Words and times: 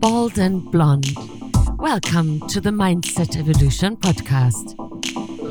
Bald 0.00 0.38
and 0.38 0.70
blonde. 0.70 1.16
Welcome 1.78 2.46
to 2.48 2.60
the 2.60 2.68
Mindset 2.70 3.38
Evolution 3.38 3.96
podcast. 3.96 4.74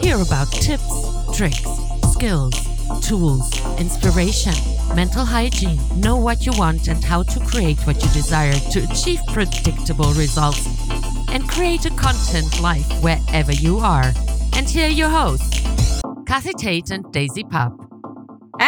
Hear 0.02 0.18
about 0.22 0.52
tips, 0.52 1.36
tricks, 1.36 1.66
skills, 2.12 2.54
tools, 3.02 3.60
inspiration, 3.80 4.54
mental 4.96 5.26
hygiene. 5.26 5.80
Know 6.00 6.18
what 6.18 6.46
you 6.46 6.52
want 6.58 6.88
and 6.88 7.04
how 7.04 7.24
to 7.24 7.40
create 7.40 7.80
what 7.88 8.04
you 8.04 8.10
desire 8.12 8.54
to 8.54 8.84
achieve 8.84 9.20
predictable 9.30 10.14
results 10.14 10.68
and 11.30 11.50
create 11.50 11.86
a 11.86 11.92
content 11.92 12.62
life 12.62 12.88
wherever 13.02 13.52
you 13.52 13.80
are. 13.80 14.14
And 14.54 14.70
here 14.70 14.86
are 14.86 14.90
your 14.90 15.10
hosts, 15.10 15.64
Kathy 16.28 16.54
Tate 16.54 16.92
and 16.92 17.12
Daisy 17.12 17.44
Pap. 17.44 17.74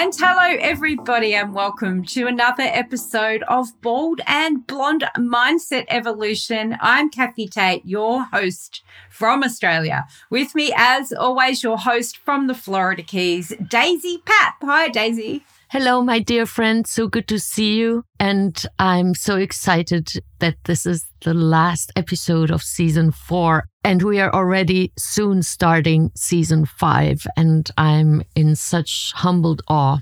And 0.02 0.16
hello, 0.18 0.56
everybody, 0.62 1.36
and 1.36 1.54
welcome 1.54 2.06
to 2.06 2.26
another 2.26 2.64
episode 2.64 3.44
of 3.50 3.68
Bald 3.82 4.22
and 4.26 4.66
Blonde 4.66 5.04
Mindset 5.18 5.88
Evolution. 5.90 6.78
I'm 6.80 7.10
Kathy 7.10 7.50
Tate, 7.50 7.86
your 7.86 8.24
host 8.24 8.82
from 9.10 9.44
Australia. 9.44 10.08
With 10.30 10.56
me, 10.56 10.72
as 10.74 11.12
always, 11.12 11.64
your 11.64 11.78
host 11.78 12.16
from 12.16 12.48
the 12.48 12.54
Florida 12.54 13.04
Keys, 13.04 13.52
Daisy 13.68 14.20
Pap. 14.24 14.56
Hi, 14.62 14.88
Daisy. 14.88 15.44
Hello, 15.72 16.02
my 16.02 16.18
dear 16.18 16.48
friend. 16.48 16.88
So 16.88 17.08
good 17.08 17.28
to 17.28 17.38
see 17.38 17.76
you. 17.76 18.04
And 18.20 18.60
I'm 18.80 19.14
so 19.14 19.36
excited 19.36 20.12
that 20.40 20.56
this 20.64 20.88
is 20.88 21.06
the 21.24 21.36
last 21.36 21.92
episode 21.96 22.50
of 22.50 22.64
season 22.64 23.12
four. 23.12 23.66
And 23.84 24.02
we 24.02 24.20
are 24.20 24.34
already 24.34 24.92
soon 24.98 25.44
starting 25.44 26.10
season 26.16 26.66
five. 26.66 27.28
And 27.38 27.70
I'm 27.78 28.24
in 28.36 28.56
such 28.56 29.14
humbled 29.14 29.62
awe. 29.68 30.00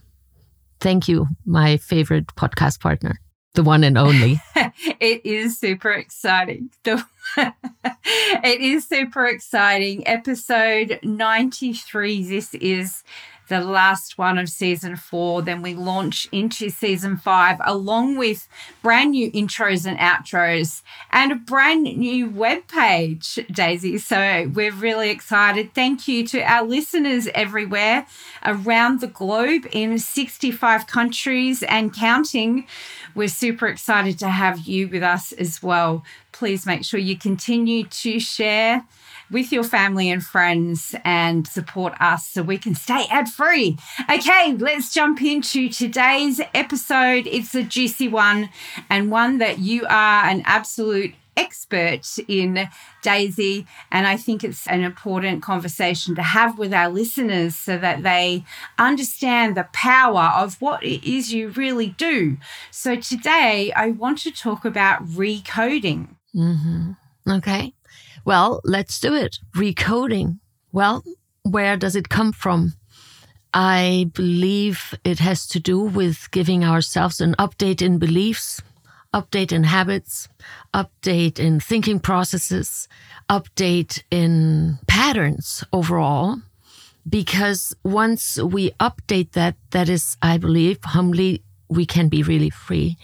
Thank 0.80 1.09
you, 1.09 1.27
my 1.45 1.75
favorite 1.75 2.27
podcast 2.27 2.80
partner, 2.80 3.20
the 3.53 3.63
one 3.63 3.84
and 3.84 3.97
only. 3.97 4.39
it 4.55 5.25
is 5.25 5.59
super 5.59 5.91
exciting. 5.91 6.69
it 6.86 8.61
is 8.61 8.88
super 8.88 9.25
exciting. 9.25 10.08
Episode 10.08 11.02
93. 11.03 12.23
This 12.23 12.53
is 12.53 13.03
the 13.48 13.62
last 13.62 14.17
one 14.17 14.38
of 14.38 14.50
season 14.50 14.95
four. 14.95 15.42
Then 15.42 15.62
we 15.62 15.73
launch 15.73 16.28
into 16.31 16.70
season 16.70 17.17
five, 17.17 17.58
along 17.66 18.17
with 18.17 18.48
brand 18.81 19.12
new 19.12 19.31
intros 19.31 19.86
and 19.86 19.98
outros 20.00 20.81
and 21.12 21.31
a 21.31 21.36
brand 21.36 21.84
new 21.84 22.30
webpage, 22.30 23.45
Daisy. 23.53 23.98
So 23.98 24.52
we're 24.53 24.73
really 24.73 25.09
excited. 25.09 25.73
Thank 25.73 26.08
you 26.08 26.25
to 26.28 26.42
our 26.42 26.66
listeners 26.66 27.28
everywhere 27.34 28.06
around 28.45 29.02
the 29.02 29.08
globe 29.08 29.68
in 29.72 29.98
65 29.98 30.88
countries 30.88 31.64
and 31.64 31.94
counting. 31.94 32.68
We're 33.16 33.28
super 33.28 33.68
excited 33.68 34.20
to 34.20 34.30
have 34.30 34.59
you 34.59 34.88
with 34.88 35.03
us 35.03 35.31
as 35.31 35.64
well. 35.64 36.03
Please 36.31 36.66
make 36.66 36.86
sure 36.86 37.00
you 37.00 37.18
continue 37.18 37.86
to 37.86 38.20
share 38.20 38.86
with 39.31 39.52
your 39.52 39.64
family 39.64 40.09
and 40.09 40.23
friends 40.23 40.95
and 41.03 41.47
support 41.47 41.94
us 42.00 42.28
so 42.28 42.42
we 42.44 42.58
can 42.58 42.75
stay 42.75 43.06
ad 43.09 43.30
free. 43.30 43.78
Okay, 44.09 44.56
let's 44.58 44.94
jump 44.94 45.22
into 45.22 45.69
today's 45.69 46.39
episode. 46.53 47.28
It's 47.28 47.56
a 47.56 47.64
juicy 47.64 48.08
one 48.08 48.50
and 48.89 49.11
one 49.11 49.38
that 49.39 49.59
you 49.59 49.86
are 49.86 50.25
an 50.25 50.44
absolute 50.45 51.14
expert 51.38 52.17
in, 52.28 52.67
Daisy. 53.03 53.66
And 53.92 54.08
I 54.08 54.17
think 54.17 54.44
it's 54.44 54.67
an 54.67 54.81
important 54.81 55.44
conversation 55.44 56.16
to 56.16 56.23
have 56.23 56.58
with 56.58 56.73
our 56.73 56.89
listeners 56.89 57.56
so 57.56 57.78
that 57.78 58.03
they 58.03 58.44
understand 58.78 59.56
the 59.56 59.67
power 59.72 60.34
of 60.36 60.59
what 60.59 60.84
it 60.84 61.08
is 61.09 61.31
you 61.31 61.50
really 61.50 61.89
do. 61.89 62.38
So 62.72 62.95
today, 62.95 63.72
I 63.73 63.91
want 63.91 64.17
to 64.19 64.31
talk 64.31 64.66
about 64.66 65.06
recoding. 65.06 66.16
Mm-hmm. 66.36 66.91
Okay. 67.30 67.73
Well, 68.28 68.59
let's 68.66 69.00
do 69.00 69.14
it. 69.14 69.39
Recoding. 69.56 70.39
Well, 70.74 71.01
where 71.44 71.78
does 71.78 71.96
it 71.96 72.09
come 72.09 72.34
from? 72.34 72.74
I 73.53 74.12
believe 74.13 74.94
it 75.06 75.19
has 75.19 75.47
to 75.47 75.62
do 75.62 75.79
with 75.79 76.29
giving 76.31 76.66
ourselves 76.66 77.22
an 77.22 77.35
update 77.40 77.81
in 77.81 78.00
beliefs, 78.00 78.62
update 79.13 79.53
in 79.53 79.63
habits, 79.63 80.28
update 80.74 81.40
in 81.40 81.62
thinking 81.62 82.01
processes, 82.01 82.90
update 83.29 84.03
in 84.12 84.80
patterns 84.88 85.63
overall. 85.72 86.41
Because 87.07 87.74
once 87.85 88.38
we 88.41 88.72
update 88.72 89.31
that, 89.31 89.56
that 89.72 89.88
is, 89.88 90.18
I 90.22 90.38
believe, 90.38 90.80
humbly, 90.84 91.44
we 91.69 91.85
can 91.85 92.09
be 92.09 92.24
really 92.24 92.50
free. 92.50 92.97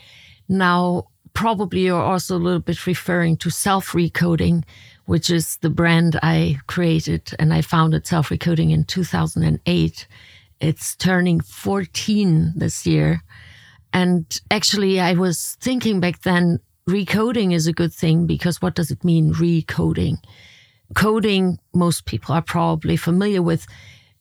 Now, 0.49 1.07
probably 1.33 1.85
you're 1.85 2.01
also 2.01 2.35
a 2.35 2.43
little 2.45 2.59
bit 2.59 2.85
referring 2.85 3.37
to 3.37 3.49
self 3.49 3.91
recoding, 3.91 4.63
which 5.05 5.29
is 5.29 5.57
the 5.57 5.69
brand 5.69 6.19
I 6.23 6.59
created 6.67 7.33
and 7.39 7.53
I 7.53 7.61
founded 7.61 8.07
Self 8.07 8.29
Recoding 8.29 8.71
in 8.71 8.85
2008. 8.85 10.07
It's 10.59 10.95
turning 10.95 11.41
14 11.41 12.53
this 12.55 12.85
year. 12.85 13.21
And 13.91 14.25
actually, 14.49 14.99
I 14.99 15.13
was 15.13 15.57
thinking 15.59 15.99
back 15.99 16.21
then, 16.21 16.59
recoding 16.89 17.53
is 17.53 17.67
a 17.67 17.73
good 17.73 17.93
thing 17.93 18.25
because 18.25 18.61
what 18.61 18.75
does 18.75 18.91
it 18.91 19.03
mean, 19.03 19.33
recoding? 19.33 20.17
Coding, 20.95 21.59
most 21.73 22.05
people 22.05 22.33
are 22.33 22.41
probably 22.41 22.97
familiar 22.97 23.41
with, 23.41 23.67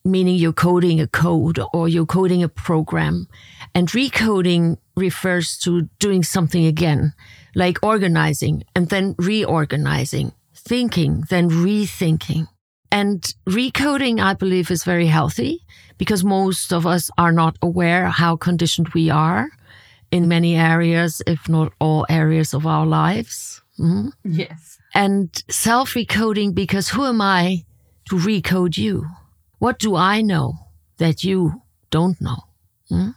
meaning 0.05 0.35
you're 0.35 0.53
coding 0.53 0.99
a 0.99 1.07
code 1.07 1.59
or 1.73 1.87
you're 1.87 2.05
coding 2.05 2.43
a 2.43 2.49
program. 2.49 3.27
And 3.73 3.87
recoding 3.89 4.77
refers 4.95 5.57
to 5.59 5.89
doing 5.99 6.23
something 6.23 6.65
again, 6.65 7.13
like 7.55 7.81
organizing 7.81 8.63
and 8.75 8.89
then 8.89 9.15
reorganizing 9.17 10.33
thinking 10.65 11.25
than 11.29 11.49
rethinking. 11.49 12.47
And 12.91 13.23
recoding, 13.47 14.21
I 14.21 14.33
believe, 14.33 14.69
is 14.69 14.83
very 14.83 15.07
healthy 15.07 15.61
because 15.97 16.23
most 16.23 16.71
of 16.71 16.85
us 16.85 17.09
are 17.17 17.31
not 17.31 17.57
aware 17.61 18.07
how 18.07 18.35
conditioned 18.35 18.89
we 18.89 19.09
are 19.09 19.49
in 20.11 20.27
many 20.27 20.55
areas, 20.55 21.21
if 21.25 21.49
not 21.49 21.73
all 21.79 22.05
areas 22.07 22.53
of 22.53 22.67
our 22.67 22.85
lives. 22.85 23.61
Mm-hmm. 23.79 24.09
Yes. 24.23 24.77
And 24.93 25.29
self 25.49 25.93
recoding 25.95 26.53
because 26.53 26.89
who 26.89 27.05
am 27.05 27.19
I 27.19 27.65
to 28.09 28.17
recode 28.17 28.77
you? 28.77 29.07
What 29.57 29.79
do 29.79 29.95
I 29.95 30.21
know 30.21 30.53
that 30.97 31.23
you 31.23 31.63
don't 31.89 32.21
know? 32.21 32.43
Mm-hmm. 32.91 33.11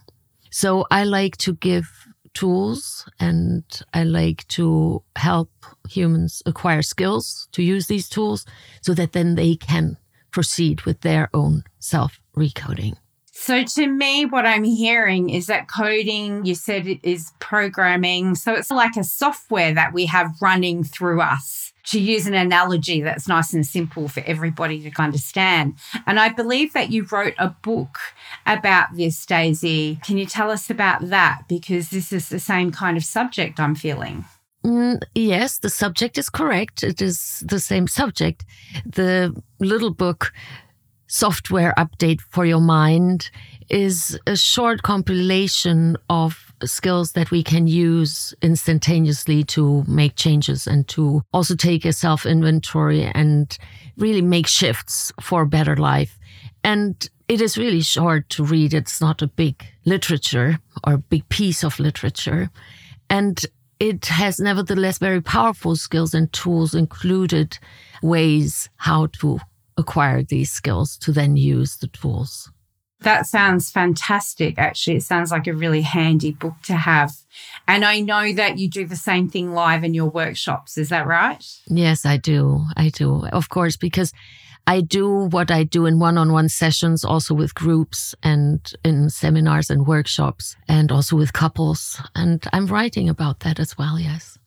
So 0.49 0.87
I 0.89 1.03
like 1.03 1.37
to 1.37 1.53
give 1.53 2.06
tools 2.37 3.09
and 3.19 3.63
I 3.95 4.03
like 4.03 4.47
to 4.49 5.01
help 5.15 5.49
humans 5.89 6.43
acquire 6.45 6.83
skills 6.83 7.47
to 7.53 7.63
use 7.63 7.87
these 7.87 8.07
tools 8.07 8.45
so 8.81 8.93
that 8.93 9.13
then 9.13 9.33
they 9.33 9.55
can 9.55 9.97
proceed 10.29 10.81
with 10.81 11.01
their 11.01 11.29
own 11.33 11.63
self 11.79 12.19
recoding. 12.35 12.95
So, 13.39 13.63
to 13.63 13.87
me, 13.87 14.25
what 14.25 14.45
I'm 14.45 14.63
hearing 14.63 15.29
is 15.29 15.45
that 15.45 15.69
coding, 15.69 16.43
you 16.43 16.55
said 16.55 16.87
it 16.87 16.99
is 17.03 17.31
programming. 17.39 18.33
So, 18.35 18.53
it's 18.53 18.71
like 18.71 18.97
a 18.97 19.03
software 19.03 19.73
that 19.75 19.93
we 19.93 20.07
have 20.07 20.35
running 20.41 20.83
through 20.83 21.21
us 21.21 21.71
to 21.85 21.99
use 21.99 22.25
an 22.25 22.33
analogy 22.33 22.99
that's 22.99 23.27
nice 23.27 23.53
and 23.53 23.65
simple 23.65 24.09
for 24.09 24.21
everybody 24.25 24.89
to 24.89 25.01
understand. 25.01 25.75
And 26.05 26.19
I 26.19 26.29
believe 26.29 26.73
that 26.73 26.91
you 26.91 27.07
wrote 27.09 27.35
a 27.37 27.49
book 27.49 27.99
about 28.45 28.97
this, 28.97 29.25
Daisy. 29.25 29.99
Can 30.03 30.17
you 30.17 30.25
tell 30.25 30.49
us 30.49 30.69
about 30.69 31.07
that? 31.09 31.43
Because 31.47 31.89
this 31.89 32.11
is 32.11 32.29
the 32.29 32.39
same 32.39 32.71
kind 32.71 32.97
of 32.97 33.05
subject 33.05 33.59
I'm 33.59 33.75
feeling. 33.75 34.25
Mm, 34.65 34.99
yes, 35.15 35.59
the 35.59 35.69
subject 35.69 36.17
is 36.17 36.29
correct. 36.29 36.83
It 36.83 37.01
is 37.01 37.43
the 37.47 37.59
same 37.59 37.87
subject. 37.87 38.43
The 38.85 39.33
little 39.59 39.91
book, 39.91 40.33
Software 41.07 41.73
Update 41.77 42.21
for 42.21 42.45
Your 42.45 42.61
Mind, 42.61 43.29
is 43.69 44.17
a 44.27 44.35
short 44.35 44.83
compilation 44.83 45.97
of 46.09 46.53
skills 46.63 47.13
that 47.13 47.31
we 47.31 47.43
can 47.43 47.67
use 47.67 48.33
instantaneously 48.41 49.43
to 49.43 49.83
make 49.87 50.15
changes 50.15 50.67
and 50.67 50.87
to 50.87 51.21
also 51.33 51.55
take 51.55 51.85
a 51.85 51.93
self 51.93 52.25
inventory 52.25 53.03
and 53.03 53.57
really 53.97 54.21
make 54.21 54.47
shifts 54.47 55.11
for 55.21 55.43
a 55.43 55.47
better 55.47 55.75
life. 55.75 56.17
And 56.63 57.09
it 57.27 57.41
is 57.41 57.57
really 57.57 57.81
short 57.81 58.29
to 58.29 58.43
read. 58.43 58.73
It's 58.73 59.01
not 59.01 59.21
a 59.21 59.27
big 59.27 59.63
literature 59.85 60.59
or 60.85 60.97
big 60.97 61.27
piece 61.29 61.63
of 61.63 61.79
literature. 61.79 62.49
And 63.09 63.39
it 63.79 64.05
has 64.05 64.39
nevertheless 64.39 64.97
very 64.97 65.21
powerful 65.21 65.75
skills 65.75 66.13
and 66.13 66.31
tools 66.33 66.73
included 66.73 67.59
ways 68.01 68.69
how 68.77 69.07
to 69.19 69.39
acquire 69.77 70.23
these 70.23 70.51
skills 70.51 70.97
to 70.97 71.11
then 71.11 71.37
use 71.37 71.77
the 71.77 71.87
tools. 71.87 72.51
That 73.01 73.27
sounds 73.27 73.69
fantastic, 73.69 74.57
actually. 74.57 74.97
It 74.97 75.03
sounds 75.03 75.31
like 75.31 75.45
a 75.45 75.53
really 75.53 75.81
handy 75.81 76.31
book 76.31 76.55
to 76.63 76.73
have. 76.73 77.13
And 77.67 77.85
I 77.85 77.99
know 77.99 78.33
that 78.33 78.57
you 78.57 78.67
do 78.67 78.87
the 78.87 78.95
same 78.95 79.29
thing 79.29 79.53
live 79.53 79.83
in 79.83 79.93
your 79.93 80.09
workshops. 80.09 80.77
Is 80.77 80.89
that 80.89 81.05
right? 81.05 81.45
Yes, 81.67 82.05
I 82.05 82.17
do. 82.17 82.65
I 82.75 82.89
do. 82.89 83.27
Of 83.27 83.49
course, 83.49 83.77
because 83.77 84.13
I 84.65 84.81
do 84.81 85.27
what 85.29 85.51
I 85.51 85.63
do 85.63 85.85
in 85.85 85.99
one 85.99 86.17
on 86.17 86.31
one 86.31 86.49
sessions, 86.49 87.05
also 87.05 87.35
with 87.35 87.53
groups 87.53 88.15
and 88.23 88.59
in 88.83 89.11
seminars 89.11 89.69
and 89.69 89.85
workshops, 89.85 90.55
and 90.67 90.91
also 90.91 91.15
with 91.15 91.33
couples. 91.33 92.01
And 92.15 92.43
I'm 92.51 92.65
writing 92.65 93.07
about 93.07 93.41
that 93.41 93.59
as 93.59 93.77
well, 93.77 93.99
yes. 93.99 94.39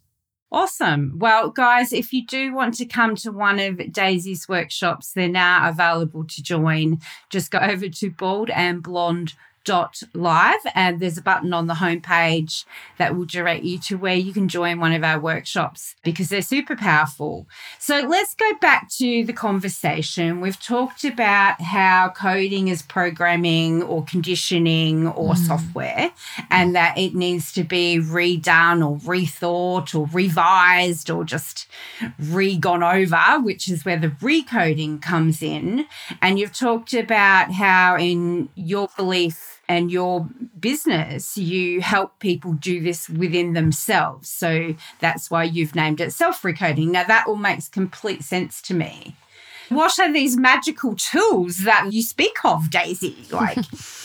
Awesome. 0.52 1.12
Well, 1.16 1.50
guys, 1.50 1.92
if 1.92 2.12
you 2.12 2.26
do 2.26 2.52
want 2.52 2.74
to 2.74 2.84
come 2.84 3.14
to 3.16 3.30
one 3.30 3.60
of 3.60 3.92
Daisy's 3.92 4.48
workshops, 4.48 5.12
they're 5.12 5.28
now 5.28 5.68
available 5.68 6.24
to 6.24 6.42
join. 6.42 6.98
Just 7.28 7.52
go 7.52 7.58
over 7.58 7.88
to 7.88 8.10
Bald 8.10 8.50
and 8.50 8.82
Blonde 8.82 9.34
dot 9.64 10.02
live 10.14 10.60
and 10.74 11.00
there's 11.00 11.18
a 11.18 11.22
button 11.22 11.52
on 11.52 11.66
the 11.66 11.74
homepage 11.74 12.64
that 12.98 13.14
will 13.14 13.26
direct 13.26 13.62
you 13.62 13.78
to 13.78 13.96
where 13.96 14.14
you 14.14 14.32
can 14.32 14.48
join 14.48 14.80
one 14.80 14.92
of 14.92 15.04
our 15.04 15.20
workshops 15.20 15.94
because 16.02 16.28
they're 16.28 16.42
super 16.42 16.74
powerful. 16.74 17.46
So 17.78 18.00
let's 18.00 18.34
go 18.34 18.54
back 18.60 18.88
to 18.96 19.24
the 19.24 19.32
conversation. 19.32 20.40
We've 20.40 20.60
talked 20.60 21.04
about 21.04 21.60
how 21.60 22.12
coding 22.16 22.68
is 22.68 22.82
programming 22.82 23.82
or 23.82 24.02
conditioning 24.04 25.06
or 25.08 25.34
mm. 25.34 25.46
software 25.46 26.12
and 26.50 26.74
that 26.74 26.96
it 26.96 27.14
needs 27.14 27.52
to 27.52 27.62
be 27.62 27.98
redone 27.98 28.86
or 28.86 28.96
rethought 28.98 29.94
or 29.94 30.06
revised 30.12 31.10
or 31.10 31.24
just 31.24 31.68
re-gone 32.18 32.82
over, 32.82 33.40
which 33.40 33.68
is 33.68 33.84
where 33.84 33.98
the 33.98 34.08
recoding 34.08 35.00
comes 35.02 35.42
in. 35.42 35.86
And 36.22 36.38
you've 36.38 36.54
talked 36.54 36.94
about 36.94 37.52
how 37.52 37.96
in 37.96 38.48
your 38.54 38.88
belief 38.96 39.59
and 39.70 39.92
your 39.92 40.28
business, 40.58 41.38
you 41.38 41.80
help 41.80 42.18
people 42.18 42.54
do 42.54 42.82
this 42.82 43.08
within 43.08 43.52
themselves. 43.52 44.28
So 44.28 44.74
that's 44.98 45.30
why 45.30 45.44
you've 45.44 45.76
named 45.76 46.00
it 46.00 46.12
self 46.12 46.42
recoding. 46.42 46.88
Now, 46.88 47.04
that 47.04 47.28
all 47.28 47.36
makes 47.36 47.68
complete 47.68 48.24
sense 48.24 48.60
to 48.62 48.74
me. 48.74 49.14
What 49.68 50.00
are 50.00 50.12
these 50.12 50.36
magical 50.36 50.96
tools 50.96 51.58
that 51.58 51.92
you 51.92 52.02
speak 52.02 52.44
of, 52.44 52.68
Daisy? 52.70 53.16
Like, 53.30 53.58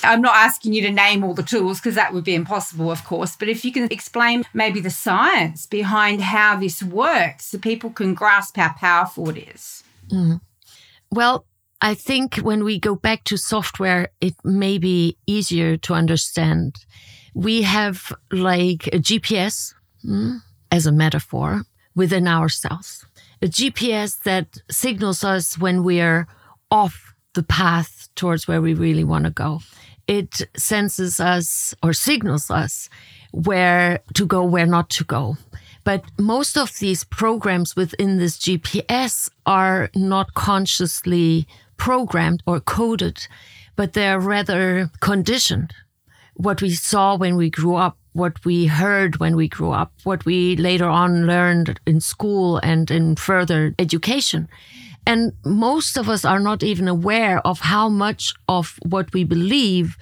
I'm 0.04 0.22
not 0.22 0.36
asking 0.36 0.74
you 0.74 0.84
to 0.84 0.92
name 0.92 1.24
all 1.24 1.34
the 1.34 1.42
tools 1.42 1.80
because 1.80 1.96
that 1.96 2.14
would 2.14 2.24
be 2.24 2.36
impossible, 2.36 2.92
of 2.92 3.04
course. 3.04 3.36
But 3.36 3.50
if 3.50 3.66
you 3.66 3.72
can 3.72 3.92
explain 3.92 4.44
maybe 4.54 4.80
the 4.80 4.92
science 4.92 5.66
behind 5.66 6.22
how 6.22 6.58
this 6.58 6.84
works 6.84 7.48
so 7.48 7.58
people 7.58 7.90
can 7.90 8.14
grasp 8.14 8.56
how 8.58 8.74
powerful 8.74 9.30
it 9.30 9.50
is. 9.56 9.84
Mm. 10.12 10.42
Well, 11.10 11.48
I 11.86 11.94
think 11.94 12.38
when 12.38 12.64
we 12.64 12.80
go 12.80 12.96
back 12.96 13.26
to 13.26 13.38
software, 13.38 14.10
it 14.20 14.34
may 14.44 14.80
be 14.80 15.20
easier 15.28 15.78
to 15.78 15.94
understand. 15.94 16.78
We 17.36 17.62
have 17.62 18.12
like 18.32 18.88
a 18.88 18.98
GPS 18.98 19.76
mm, 20.04 20.40
as 20.72 20.88
a 20.88 20.92
metaphor 20.92 21.62
within 21.94 22.28
ourselves, 22.28 23.06
a 23.40 23.46
GPS 23.46 24.24
that 24.24 24.58
signals 24.72 25.24
us 25.24 25.60
when 25.60 25.84
we're 25.84 26.28
off 26.72 27.14
the 27.36 27.44
path 27.44 28.10
towards 28.16 28.48
where 28.48 28.64
we 28.64 28.74
really 28.74 29.04
want 29.04 29.26
to 29.26 29.30
go. 29.30 29.60
It 30.08 30.42
senses 30.58 31.20
us 31.20 31.76
or 31.84 31.94
signals 31.94 32.50
us 32.50 32.90
where 33.32 34.00
to 34.16 34.26
go, 34.26 34.44
where 34.44 34.66
not 34.66 34.90
to 34.98 35.04
go. 35.04 35.38
But 35.84 36.04
most 36.18 36.58
of 36.58 36.80
these 36.80 37.04
programs 37.04 37.76
within 37.76 38.18
this 38.18 38.40
GPS 38.40 39.30
are 39.46 39.92
not 39.94 40.34
consciously 40.34 41.48
programmed 41.78 42.42
or 42.46 42.60
coded, 42.60 43.28
but 43.76 43.94
they're 43.94 44.20
rather 44.20 44.90
conditioned. 45.00 45.74
What 46.36 46.62
we 46.62 46.72
saw 46.72 47.16
when 47.16 47.36
we 47.36 47.50
grew 47.50 47.76
up, 47.76 47.98
what 48.14 48.44
we 48.46 48.66
heard 48.68 49.18
when 49.18 49.36
we 49.36 49.48
grew 49.48 49.72
up, 49.72 49.94
what 50.04 50.26
we 50.26 50.56
later 50.56 50.88
on 50.88 51.28
learned 51.28 51.80
in 51.86 52.02
school 52.02 52.58
and 52.58 52.90
in 52.92 53.16
further 53.16 53.74
education. 53.80 54.48
And 55.08 55.34
most 55.46 55.98
of 55.98 56.10
us 56.10 56.26
are 56.26 56.40
not 56.40 56.64
even 56.64 56.88
aware 56.88 57.40
of 57.46 57.60
how 57.60 57.90
much 57.90 58.34
of 58.48 58.80
what 58.84 59.14
we 59.14 59.24
believe 59.24 59.98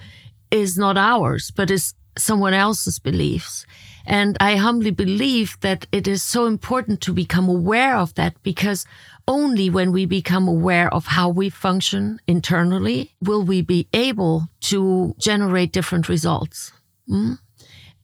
is 0.50 0.78
not 0.78 0.96
ours, 0.96 1.50
but 1.54 1.70
is 1.70 1.94
someone 2.16 2.54
else's 2.54 2.98
beliefs. 2.98 3.66
And 4.06 4.36
I 4.40 4.56
humbly 4.56 4.90
believe 4.90 5.58
that 5.60 5.86
it 5.90 6.06
is 6.06 6.22
so 6.22 6.46
important 6.46 7.00
to 7.02 7.12
become 7.12 7.48
aware 7.48 7.96
of 7.96 8.14
that 8.14 8.40
because 8.42 8.86
only 9.26 9.70
when 9.70 9.92
we 9.92 10.06
become 10.06 10.46
aware 10.48 10.92
of 10.92 11.06
how 11.06 11.28
we 11.28 11.48
function 11.48 12.20
internally 12.26 13.14
will 13.22 13.42
we 13.42 13.62
be 13.62 13.88
able 13.92 14.48
to 14.60 15.14
generate 15.18 15.72
different 15.72 16.08
results. 16.08 16.72
Mm? 17.08 17.38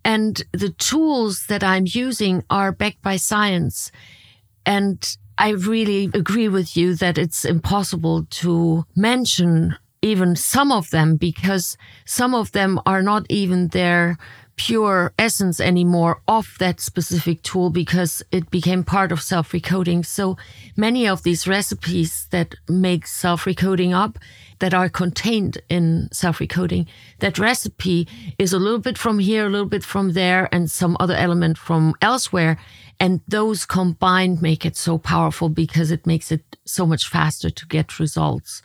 And 0.04 0.42
the 0.52 0.70
tools 0.70 1.44
that 1.48 1.62
I'm 1.62 1.84
using 1.86 2.44
are 2.48 2.72
backed 2.72 3.02
by 3.02 3.16
science. 3.16 3.92
And 4.64 5.16
I 5.36 5.50
really 5.50 6.10
agree 6.14 6.48
with 6.48 6.76
you 6.76 6.94
that 6.96 7.18
it's 7.18 7.44
impossible 7.44 8.24
to 8.30 8.84
mention 8.96 9.76
even 10.02 10.36
some 10.36 10.72
of 10.72 10.90
them 10.90 11.16
because 11.16 11.76
some 12.06 12.34
of 12.34 12.52
them 12.52 12.80
are 12.86 13.02
not 13.02 13.26
even 13.28 13.68
there 13.68 14.16
pure 14.66 15.14
essence 15.18 15.58
anymore 15.58 16.20
of 16.28 16.54
that 16.58 16.80
specific 16.80 17.42
tool 17.42 17.70
because 17.70 18.22
it 18.30 18.50
became 18.50 18.84
part 18.84 19.10
of 19.10 19.22
self 19.22 19.52
recoding. 19.52 20.04
So 20.04 20.36
many 20.76 21.08
of 21.08 21.22
these 21.22 21.48
recipes 21.48 22.26
that 22.30 22.54
make 22.68 23.06
self 23.06 23.46
recoding 23.46 23.94
up 23.94 24.18
that 24.58 24.74
are 24.74 24.90
contained 24.90 25.56
in 25.70 26.10
self 26.12 26.40
recoding, 26.40 26.86
that 27.20 27.38
recipe 27.38 28.06
is 28.38 28.52
a 28.52 28.58
little 28.58 28.78
bit 28.78 28.98
from 28.98 29.18
here, 29.18 29.46
a 29.46 29.50
little 29.50 29.66
bit 29.76 29.82
from 29.82 30.12
there, 30.12 30.46
and 30.52 30.70
some 30.70 30.94
other 31.00 31.14
element 31.14 31.56
from 31.56 31.94
elsewhere. 32.02 32.58
And 33.00 33.22
those 33.26 33.64
combined 33.64 34.42
make 34.42 34.66
it 34.66 34.76
so 34.76 34.98
powerful 34.98 35.48
because 35.48 35.90
it 35.90 36.06
makes 36.06 36.30
it 36.30 36.44
so 36.66 36.84
much 36.84 37.08
faster 37.08 37.48
to 37.48 37.66
get 37.66 37.98
results. 37.98 38.60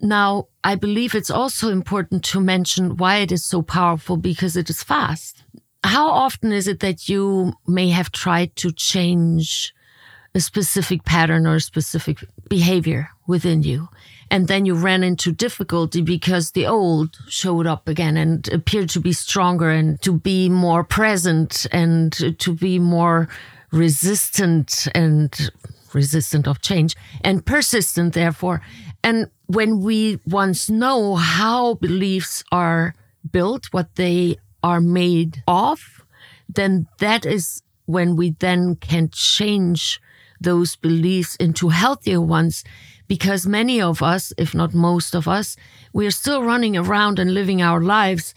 Now, 0.00 0.48
I 0.64 0.74
believe 0.76 1.14
it's 1.14 1.30
also 1.30 1.68
important 1.68 2.24
to 2.24 2.40
mention 2.40 2.96
why 2.96 3.18
it 3.18 3.32
is 3.32 3.44
so 3.44 3.62
powerful 3.62 4.16
because 4.16 4.56
it 4.56 4.70
is 4.70 4.82
fast. 4.82 5.44
How 5.84 6.08
often 6.08 6.52
is 6.52 6.68
it 6.68 6.80
that 6.80 7.08
you 7.08 7.52
may 7.66 7.90
have 7.90 8.12
tried 8.12 8.56
to 8.56 8.72
change 8.72 9.74
a 10.34 10.40
specific 10.40 11.04
pattern 11.04 11.46
or 11.46 11.56
a 11.56 11.60
specific 11.60 12.24
behavior 12.48 13.10
within 13.26 13.62
you? 13.62 13.88
And 14.30 14.46
then 14.46 14.64
you 14.64 14.74
ran 14.74 15.02
into 15.02 15.32
difficulty 15.32 16.02
because 16.02 16.52
the 16.52 16.66
old 16.66 17.16
showed 17.28 17.66
up 17.66 17.88
again 17.88 18.16
and 18.16 18.46
appeared 18.52 18.88
to 18.90 19.00
be 19.00 19.12
stronger 19.12 19.70
and 19.70 20.00
to 20.02 20.12
be 20.12 20.48
more 20.48 20.84
present 20.84 21.66
and 21.72 22.12
to 22.38 22.54
be 22.54 22.78
more 22.78 23.28
resistant 23.72 24.86
and 24.94 25.50
resistant 25.94 26.46
of 26.46 26.60
change 26.60 26.96
and 27.22 27.44
persistent, 27.44 28.14
therefore. 28.14 28.62
And 29.02 29.30
when 29.46 29.80
we 29.80 30.20
once 30.26 30.70
know 30.70 31.16
how 31.16 31.74
beliefs 31.74 32.44
are 32.52 32.94
built, 33.30 33.66
what 33.72 33.94
they 33.96 34.36
are 34.62 34.80
made 34.80 35.42
of, 35.46 36.04
then 36.48 36.86
that 36.98 37.24
is 37.24 37.62
when 37.86 38.16
we 38.16 38.30
then 38.38 38.76
can 38.76 39.10
change 39.10 40.00
those 40.40 40.76
beliefs 40.76 41.36
into 41.36 41.68
healthier 41.68 42.20
ones. 42.20 42.64
Because 43.08 43.44
many 43.44 43.80
of 43.80 44.02
us, 44.02 44.32
if 44.38 44.54
not 44.54 44.72
most 44.72 45.14
of 45.14 45.26
us, 45.26 45.56
we 45.92 46.06
are 46.06 46.12
still 46.12 46.44
running 46.44 46.76
around 46.76 47.18
and 47.18 47.34
living 47.34 47.60
our 47.60 47.80
lives 47.80 48.34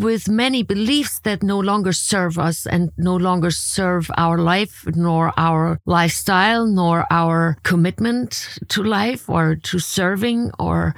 with 0.00 0.28
many 0.28 0.62
beliefs 0.62 1.20
that 1.20 1.42
no 1.42 1.58
longer 1.58 1.92
serve 1.92 2.38
us 2.38 2.66
and 2.66 2.90
no 2.96 3.16
longer 3.16 3.50
serve 3.50 4.10
our 4.16 4.38
life, 4.38 4.84
nor 4.94 5.32
our 5.36 5.78
lifestyle, 5.86 6.66
nor 6.66 7.06
our 7.10 7.56
commitment 7.62 8.58
to 8.68 8.82
life 8.82 9.28
or 9.28 9.56
to 9.56 9.78
serving 9.78 10.50
or 10.58 10.94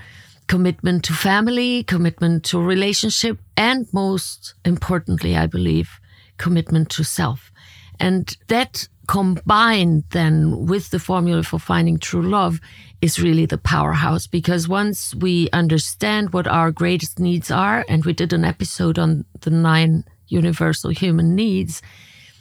commitment 0.46 1.04
to 1.04 1.12
family, 1.12 1.82
commitment 1.82 2.44
to 2.44 2.60
relationship, 2.60 3.38
and 3.56 3.86
most 3.92 4.54
importantly, 4.64 5.36
I 5.36 5.46
believe, 5.46 6.00
commitment 6.38 6.88
to 6.90 7.04
self. 7.04 7.52
And 8.00 8.36
that 8.48 8.88
combined 9.06 10.04
then 10.10 10.66
with 10.66 10.90
the 10.90 10.98
formula 10.98 11.42
for 11.42 11.58
finding 11.58 11.98
true 11.98 12.22
love 12.22 12.60
is 13.00 13.20
really 13.20 13.46
the 13.46 13.58
powerhouse 13.58 14.26
because 14.26 14.68
once 14.68 15.14
we 15.14 15.48
understand 15.52 16.32
what 16.32 16.46
our 16.46 16.70
greatest 16.70 17.18
needs 17.20 17.50
are, 17.50 17.84
and 17.88 18.04
we 18.04 18.12
did 18.12 18.32
an 18.32 18.44
episode 18.44 18.98
on 18.98 19.24
the 19.42 19.50
nine 19.50 20.04
universal 20.28 20.90
human 20.90 21.34
needs, 21.34 21.82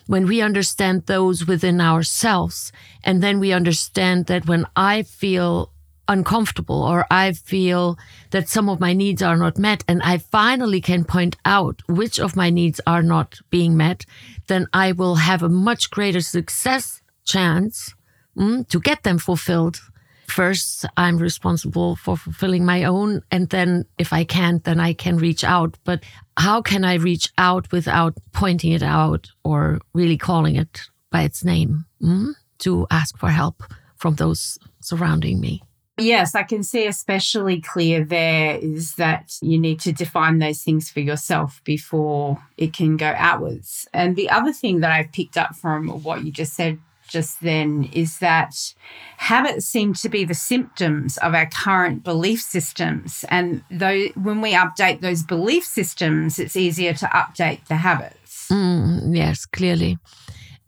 when 0.08 0.28
we 0.28 0.42
understand 0.42 1.06
those 1.06 1.48
within 1.48 1.82
ourselves, 1.82 2.72
and 3.04 3.22
then 3.22 3.40
we 3.40 3.52
understand 3.52 4.28
that 4.28 4.48
when 4.48 4.66
I 4.76 5.04
feel 5.04 5.72
uncomfortable 6.08 6.84
or 6.84 7.06
I 7.10 7.34
feel 7.34 7.98
that 8.32 8.48
some 8.48 8.70
of 8.70 8.80
my 8.80 8.94
needs 8.94 9.22
are 9.22 9.38
not 9.38 9.58
met 9.58 9.84
and 9.88 10.02
I 10.04 10.20
finally 10.20 10.80
can 10.80 11.04
point 11.04 11.36
out 11.46 11.82
which 11.88 12.20
of 12.20 12.36
my 12.36 12.50
needs 12.50 12.80
are 12.86 13.02
not 13.02 13.40
being 13.50 13.76
met, 13.76 14.06
then 14.48 14.68
I 14.74 14.92
will 14.92 15.16
have 15.16 15.44
a 15.44 15.50
much 15.50 15.92
greater 15.92 16.22
success 16.22 17.02
chance 17.26 17.94
mm, 18.38 18.68
to 18.70 18.80
get 18.80 19.04
them 19.04 19.18
fulfilled. 19.18 19.80
First, 20.28 20.86
I'm 20.98 21.18
responsible 21.18 21.96
for 21.96 22.18
fulfilling 22.18 22.66
my 22.66 22.84
own. 22.84 23.22
And 23.32 23.50
then 23.50 23.86
if 23.98 24.12
I 24.12 24.24
can't, 24.24 24.64
then 24.64 24.80
I 24.80 24.94
can 24.94 25.18
reach 25.18 25.44
out. 25.44 25.78
But 25.84 26.04
how 26.38 26.62
can 26.62 26.84
I 26.84 26.96
reach 26.96 27.32
out 27.38 27.72
without 27.72 28.18
pointing 28.34 28.72
it 28.72 28.84
out 28.84 29.28
or 29.44 29.80
really 29.94 30.18
calling 30.18 30.56
it 30.56 30.82
by 31.12 31.22
its 31.22 31.44
name 31.44 31.86
mm, 32.02 32.34
to 32.60 32.88
ask 32.90 33.18
for 33.18 33.30
help 33.30 33.64
from 33.96 34.16
those 34.16 34.58
surrounding 34.82 35.40
me? 35.40 35.62
Yes, 35.98 36.36
I 36.36 36.44
can 36.44 36.62
see 36.62 36.88
especially 36.88 37.62
clear 37.62 38.04
there 38.04 38.58
is 38.58 38.96
that 38.96 39.38
you 39.42 39.58
need 39.58 39.80
to 39.82 39.94
define 39.94 40.40
those 40.40 40.62
things 40.62 40.90
for 40.90 41.00
yourself 41.00 41.62
before 41.64 42.44
it 42.58 42.74
can 42.74 42.98
go 42.98 43.14
outwards. 43.16 43.88
And 43.94 44.18
the 44.18 44.30
other 44.30 44.52
thing 44.52 44.82
that 44.82 44.92
I've 44.92 45.14
picked 45.14 45.38
up 45.38 45.56
from 45.56 45.88
what 46.04 46.26
you 46.26 46.32
just 46.32 46.54
said 46.54 46.80
just 47.08 47.42
then 47.42 47.90
is 47.94 48.20
that 48.20 48.74
habits 49.18 49.66
seem 49.66 49.94
to 49.94 50.10
be 50.10 50.26
the 50.26 50.34
symptoms 50.34 51.18
of 51.18 51.34
our 51.34 51.48
current 51.50 52.04
belief 52.04 52.42
systems. 52.42 53.24
And 53.30 53.64
though 53.72 54.08
when 54.16 54.42
we 54.42 54.54
update 54.54 55.02
those 55.02 55.24
belief 55.24 55.64
systems, 55.64 56.40
it's 56.40 56.56
easier 56.56 56.94
to 56.94 57.06
update 57.08 57.66
the 57.68 57.76
habits. 57.76 58.50
Mm, 58.50 59.16
yes, 59.16 59.46
clearly. 59.46 59.98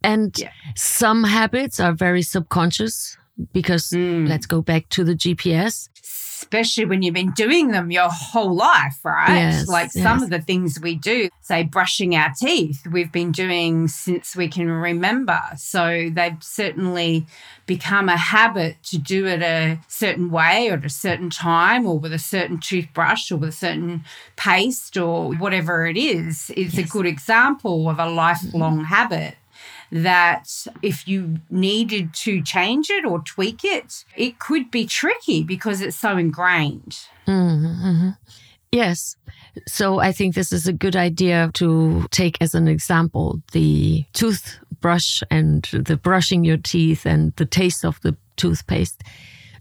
And 0.03 0.37
yeah. 0.37 0.51
some 0.75 1.23
habits 1.23 1.79
are 1.79 1.93
very 1.93 2.21
subconscious 2.21 3.17
because 3.53 3.89
mm. 3.89 4.27
let's 4.27 4.45
go 4.45 4.61
back 4.61 4.89
to 4.89 5.03
the 5.03 5.13
GPS. 5.13 5.89
Especially 6.01 6.85
when 6.85 7.01
you've 7.01 7.15
been 7.15 7.31
doing 7.31 7.69
them 7.69 7.89
your 7.89 8.09
whole 8.09 8.55
life, 8.55 8.99
right? 9.03 9.33
Yes, 9.33 9.67
like 9.67 9.89
yes. 9.95 10.03
some 10.03 10.21
of 10.21 10.29
the 10.29 10.39
things 10.39 10.79
we 10.79 10.93
do, 10.93 11.29
say 11.41 11.63
brushing 11.63 12.15
our 12.15 12.31
teeth, 12.39 12.85
we've 12.91 13.11
been 13.11 13.31
doing 13.31 13.87
since 13.87 14.35
we 14.35 14.47
can 14.47 14.69
remember. 14.69 15.41
So 15.57 16.09
they've 16.13 16.37
certainly 16.41 17.25
become 17.65 18.07
a 18.07 18.17
habit 18.17 18.77
to 18.83 18.99
do 18.99 19.25
it 19.25 19.41
a 19.41 19.79
certain 19.87 20.29
way 20.29 20.69
or 20.69 20.75
at 20.75 20.85
a 20.85 20.89
certain 20.89 21.31
time 21.31 21.87
or 21.87 21.97
with 21.97 22.13
a 22.13 22.19
certain 22.19 22.59
toothbrush 22.59 23.31
or 23.31 23.37
with 23.37 23.49
a 23.49 23.53
certain 23.53 24.05
paste 24.35 24.95
or 24.95 25.33
whatever 25.33 25.87
it 25.87 25.97
is. 25.97 26.51
It's 26.55 26.75
yes. 26.75 26.87
a 26.87 26.89
good 26.89 27.07
example 27.07 27.89
of 27.89 27.97
a 27.97 28.07
lifelong 28.07 28.75
mm-hmm. 28.75 28.83
habit 28.83 29.37
that 29.91 30.67
if 30.81 31.07
you 31.07 31.39
needed 31.49 32.13
to 32.13 32.41
change 32.41 32.89
it 32.89 33.05
or 33.05 33.19
tweak 33.19 33.63
it, 33.63 34.03
it 34.15 34.39
could 34.39 34.69
be 34.69 34.85
tricky 34.85 35.43
because 35.43 35.81
it's 35.81 35.97
so 35.97 36.17
ingrained. 36.17 36.97
Mm-hmm. 37.27 38.09
Yes. 38.71 39.15
So 39.67 39.99
I 39.99 40.11
think 40.11 40.35
this 40.35 40.51
is 40.51 40.67
a 40.67 40.73
good 40.73 40.95
idea 40.95 41.49
to 41.55 42.05
take 42.11 42.37
as 42.41 42.53
an 42.53 42.67
example 42.67 43.41
the 43.53 44.05
toothbrush 44.13 45.23
and 45.31 45.63
the 45.71 45.97
brushing 45.97 46.43
your 46.43 46.57
teeth 46.57 47.05
and 47.05 47.33
the 47.37 47.45
taste 47.45 47.85
of 47.85 47.99
the 48.01 48.15
toothpaste. 48.35 49.03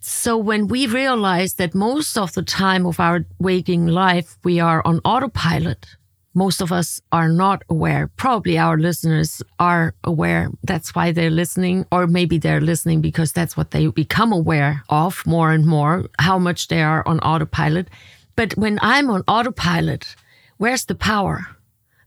So 0.00 0.36
when 0.36 0.68
we 0.68 0.86
realize 0.86 1.54
that 1.54 1.74
most 1.74 2.16
of 2.16 2.32
the 2.34 2.42
time 2.42 2.86
of 2.86 3.00
our 3.00 3.24
waking 3.38 3.86
life, 3.86 4.36
we 4.44 4.60
are 4.60 4.80
on 4.86 5.00
autopilot, 5.04 5.95
most 6.36 6.60
of 6.60 6.70
us 6.70 7.00
are 7.12 7.30
not 7.30 7.62
aware. 7.70 8.08
Probably 8.16 8.58
our 8.58 8.76
listeners 8.76 9.42
are 9.58 9.94
aware. 10.04 10.50
That's 10.62 10.94
why 10.94 11.10
they're 11.10 11.30
listening, 11.30 11.86
or 11.90 12.06
maybe 12.06 12.36
they're 12.36 12.60
listening 12.60 13.00
because 13.00 13.32
that's 13.32 13.56
what 13.56 13.70
they 13.70 13.86
become 13.86 14.32
aware 14.32 14.82
of 14.90 15.26
more 15.26 15.50
and 15.52 15.64
more, 15.64 16.10
how 16.18 16.38
much 16.38 16.68
they 16.68 16.82
are 16.82 17.02
on 17.08 17.20
autopilot. 17.20 17.88
But 18.36 18.54
when 18.54 18.78
I'm 18.82 19.08
on 19.08 19.22
autopilot, 19.26 20.14
where's 20.58 20.84
the 20.84 20.94
power? 20.94 21.46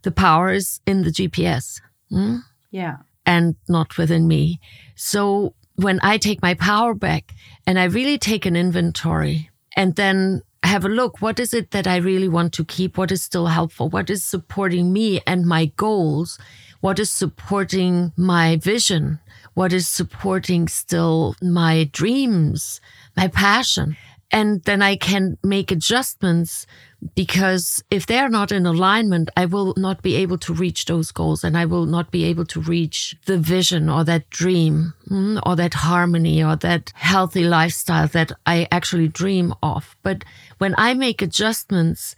The 0.04 0.12
power 0.12 0.52
is 0.52 0.80
in 0.86 1.02
the 1.02 1.10
GPS. 1.10 1.82
Hmm? 2.12 2.38
Yeah. 2.70 2.98
And 3.26 3.56
not 3.68 3.98
within 3.98 4.28
me. 4.28 4.60
So 4.94 5.56
when 5.76 6.00
I 6.04 6.20
take 6.20 6.44
my 6.44 6.54
power 6.54 6.94
back 6.94 7.34
and 7.66 7.80
I 7.80 7.86
really 7.86 8.20
take 8.20 8.46
an 8.46 8.56
inventory 8.56 9.50
and 9.76 9.96
then 9.96 10.44
have 10.64 10.86
a 10.86 10.90
look. 10.90 11.22
What 11.22 11.40
is 11.40 11.54
it 11.54 11.72
that 11.72 11.88
I 11.88 11.98
really 11.98 12.30
want 12.30 12.54
to 12.54 12.66
keep? 12.66 12.98
What 12.98 13.12
is 13.12 13.22
still 13.22 13.48
helpful? 13.48 13.90
What 13.90 14.10
is 14.10 14.24
supporting 14.24 14.94
me 14.94 15.22
and 15.26 15.46
my 15.46 15.66
goals? 15.66 16.38
What 16.82 17.00
is 17.00 17.10
supporting 17.10 18.14
my 18.16 18.58
vision? 18.58 19.20
What 19.54 19.74
is 19.74 19.88
supporting 19.88 20.68
still 20.68 21.36
my 21.42 21.90
dreams, 21.92 22.82
my 23.18 23.28
passion? 23.28 23.98
And 24.32 24.64
then 24.64 24.82
I 24.82 24.96
can 24.96 25.38
make 25.44 25.72
adjustments 25.72 26.68
because 27.16 27.84
if 27.90 28.06
they're 28.06 28.30
not 28.30 28.52
in 28.52 28.66
alignment, 28.66 29.30
I 29.38 29.46
will 29.46 29.74
not 29.78 30.02
be 30.02 30.16
able 30.16 30.38
to 30.40 30.54
reach 30.54 30.86
those 30.86 31.12
goals 31.12 31.44
and 31.44 31.58
I 31.58 31.66
will 31.66 31.86
not 31.86 32.12
be 32.12 32.26
able 32.26 32.46
to 32.48 32.62
reach 32.62 33.16
the 33.26 33.38
vision 33.38 33.90
or 33.90 34.04
that 34.04 34.30
dream 34.30 34.94
mm, 35.10 35.40
or 35.46 35.56
that 35.56 35.76
harmony 35.76 36.44
or 36.44 36.56
that 36.58 36.92
healthy 36.96 37.44
lifestyle 37.44 38.08
that 38.10 38.32
I 38.46 38.68
actually 38.72 39.08
dream 39.08 39.54
of. 39.64 39.96
But 40.04 40.26
when 40.58 40.76
I 40.78 40.94
make 40.94 41.22
adjustments, 41.22 42.16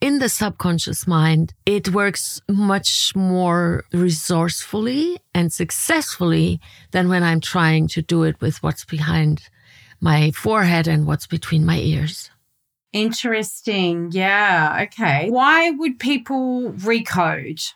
in 0.00 0.20
the 0.20 0.28
subconscious 0.28 1.08
mind, 1.08 1.54
it 1.66 1.88
works 1.88 2.40
much 2.48 3.16
more 3.16 3.84
resourcefully 3.92 5.18
and 5.34 5.52
successfully 5.52 6.60
than 6.92 7.08
when 7.08 7.24
I'm 7.24 7.40
trying 7.40 7.88
to 7.88 8.02
do 8.02 8.22
it 8.22 8.40
with 8.40 8.62
what's 8.62 8.84
behind 8.84 9.48
my 10.00 10.30
forehead 10.30 10.86
and 10.86 11.04
what's 11.04 11.26
between 11.26 11.66
my 11.66 11.78
ears. 11.78 12.30
Interesting. 12.92 14.10
Yeah. 14.12 14.86
Okay. 14.86 15.30
Why 15.30 15.70
would 15.70 15.98
people 15.98 16.72
recode? 16.72 17.74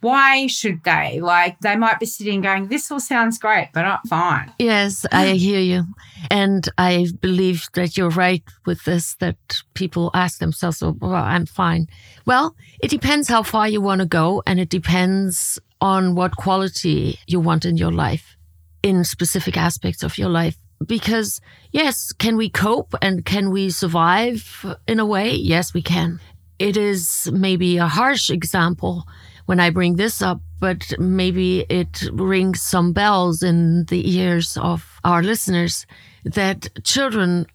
Why 0.00 0.48
should 0.48 0.84
they? 0.84 1.18
Like, 1.20 1.58
they 1.60 1.76
might 1.76 1.98
be 1.98 2.04
sitting 2.04 2.42
going, 2.42 2.68
This 2.68 2.90
all 2.90 3.00
sounds 3.00 3.38
great, 3.38 3.70
but 3.72 3.86
I'm 3.86 4.00
fine. 4.06 4.52
Yes, 4.58 5.06
I 5.10 5.28
hear 5.46 5.60
you. 5.60 5.84
And 6.30 6.68
I 6.76 7.06
believe 7.20 7.68
that 7.72 7.96
you're 7.96 8.10
right 8.10 8.42
with 8.66 8.84
this, 8.84 9.14
that 9.14 9.36
people 9.72 10.10
ask 10.12 10.40
themselves, 10.40 10.82
oh, 10.82 10.94
Well, 11.00 11.14
I'm 11.14 11.46
fine. 11.46 11.86
Well, 12.26 12.54
it 12.82 12.88
depends 12.88 13.28
how 13.28 13.42
far 13.42 13.66
you 13.66 13.80
want 13.80 14.00
to 14.00 14.06
go, 14.06 14.42
and 14.46 14.60
it 14.60 14.68
depends 14.68 15.58
on 15.80 16.14
what 16.14 16.36
quality 16.36 17.18
you 17.26 17.40
want 17.40 17.64
in 17.64 17.78
your 17.78 17.92
life, 17.92 18.36
in 18.82 19.04
specific 19.04 19.56
aspects 19.56 20.02
of 20.02 20.18
your 20.18 20.28
life 20.28 20.58
because 20.86 21.40
yes, 21.72 22.12
can 22.12 22.36
we 22.36 22.48
cope 22.48 22.94
and 23.02 23.24
can 23.24 23.50
we 23.50 23.70
survive 23.70 24.64
in 24.86 25.00
a 25.00 25.06
way? 25.06 25.30
Yes, 25.32 25.74
we 25.74 25.82
can. 25.82 26.20
It 26.58 26.76
is 26.76 27.30
maybe 27.32 27.78
a 27.78 27.88
harsh 27.88 28.30
example 28.30 29.04
when 29.46 29.60
I 29.60 29.70
bring 29.70 29.96
this 29.96 30.22
up, 30.22 30.40
but 30.60 30.92
maybe 30.98 31.60
it 31.68 32.08
rings 32.12 32.62
some 32.62 32.92
bells 32.92 33.42
in 33.42 33.84
the 33.86 34.16
ears 34.16 34.56
of 34.56 35.00
our 35.04 35.22
listeners 35.22 35.86
that 36.24 36.68
children 36.84 37.46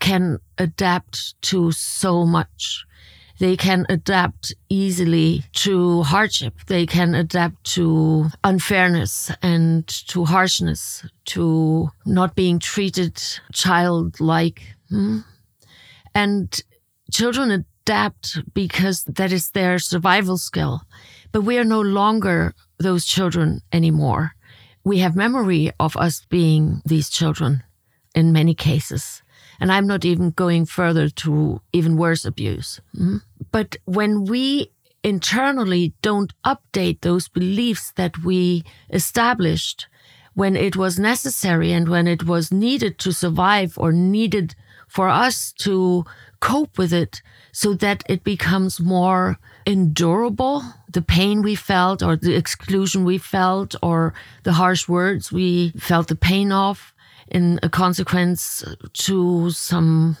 can 0.00 0.38
adapt 0.58 1.40
to 1.42 1.72
so 1.72 2.24
much 2.24 2.84
they 3.38 3.56
can 3.56 3.84
adapt 3.88 4.54
easily 4.68 5.44
to 5.52 6.02
hardship. 6.02 6.54
They 6.66 6.86
can 6.86 7.14
adapt 7.14 7.64
to 7.74 8.30
unfairness 8.44 9.32
and 9.42 9.86
to 10.08 10.24
harshness, 10.24 11.04
to 11.26 11.90
not 12.06 12.34
being 12.34 12.58
treated 12.58 13.20
childlike. 13.52 14.62
Hmm? 14.88 15.20
And 16.14 16.62
children 17.10 17.50
adapt 17.50 18.54
because 18.54 19.04
that 19.04 19.32
is 19.32 19.50
their 19.50 19.78
survival 19.78 20.38
skill. 20.38 20.82
But 21.32 21.42
we 21.42 21.58
are 21.58 21.64
no 21.64 21.80
longer 21.80 22.54
those 22.78 23.04
children 23.04 23.62
anymore. 23.72 24.32
We 24.84 24.98
have 24.98 25.16
memory 25.16 25.72
of 25.80 25.96
us 25.96 26.24
being 26.28 26.82
these 26.84 27.10
children 27.10 27.64
in 28.14 28.32
many 28.32 28.54
cases. 28.54 29.23
And 29.64 29.72
I'm 29.72 29.86
not 29.86 30.04
even 30.04 30.28
going 30.28 30.66
further 30.66 31.08
to 31.08 31.58
even 31.72 31.96
worse 31.96 32.26
abuse. 32.26 32.82
Mm-hmm. 32.94 33.16
But 33.50 33.78
when 33.86 34.26
we 34.26 34.70
internally 35.02 35.94
don't 36.02 36.34
update 36.44 37.00
those 37.00 37.28
beliefs 37.28 37.90
that 37.92 38.22
we 38.22 38.62
established 38.90 39.86
when 40.34 40.54
it 40.54 40.76
was 40.76 40.98
necessary 40.98 41.72
and 41.72 41.88
when 41.88 42.06
it 42.06 42.26
was 42.26 42.52
needed 42.52 42.98
to 42.98 43.10
survive 43.10 43.78
or 43.78 43.90
needed 43.90 44.54
for 44.86 45.08
us 45.08 45.50
to 45.52 46.04
cope 46.40 46.76
with 46.76 46.92
it 46.92 47.22
so 47.50 47.72
that 47.72 48.04
it 48.06 48.22
becomes 48.22 48.78
more 48.78 49.38
endurable 49.64 50.62
the 50.92 51.00
pain 51.00 51.40
we 51.40 51.54
felt 51.54 52.02
or 52.02 52.16
the 52.16 52.34
exclusion 52.34 53.02
we 53.02 53.16
felt 53.16 53.74
or 53.82 54.12
the 54.42 54.52
harsh 54.52 54.86
words 54.86 55.32
we 55.32 55.70
felt 55.70 56.08
the 56.08 56.14
pain 56.14 56.52
of 56.52 56.92
in 57.28 57.58
a 57.62 57.68
consequence 57.68 58.64
to 58.92 59.50
some 59.50 60.16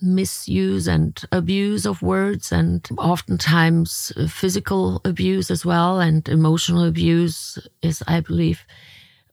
misuse 0.00 0.88
and 0.88 1.22
abuse 1.30 1.86
of 1.86 2.02
words 2.02 2.50
and 2.50 2.88
oftentimes 2.98 4.12
physical 4.28 5.00
abuse 5.04 5.48
as 5.50 5.64
well 5.64 6.00
and 6.00 6.28
emotional 6.28 6.84
abuse 6.84 7.56
is 7.82 8.02
i 8.08 8.18
believe 8.18 8.64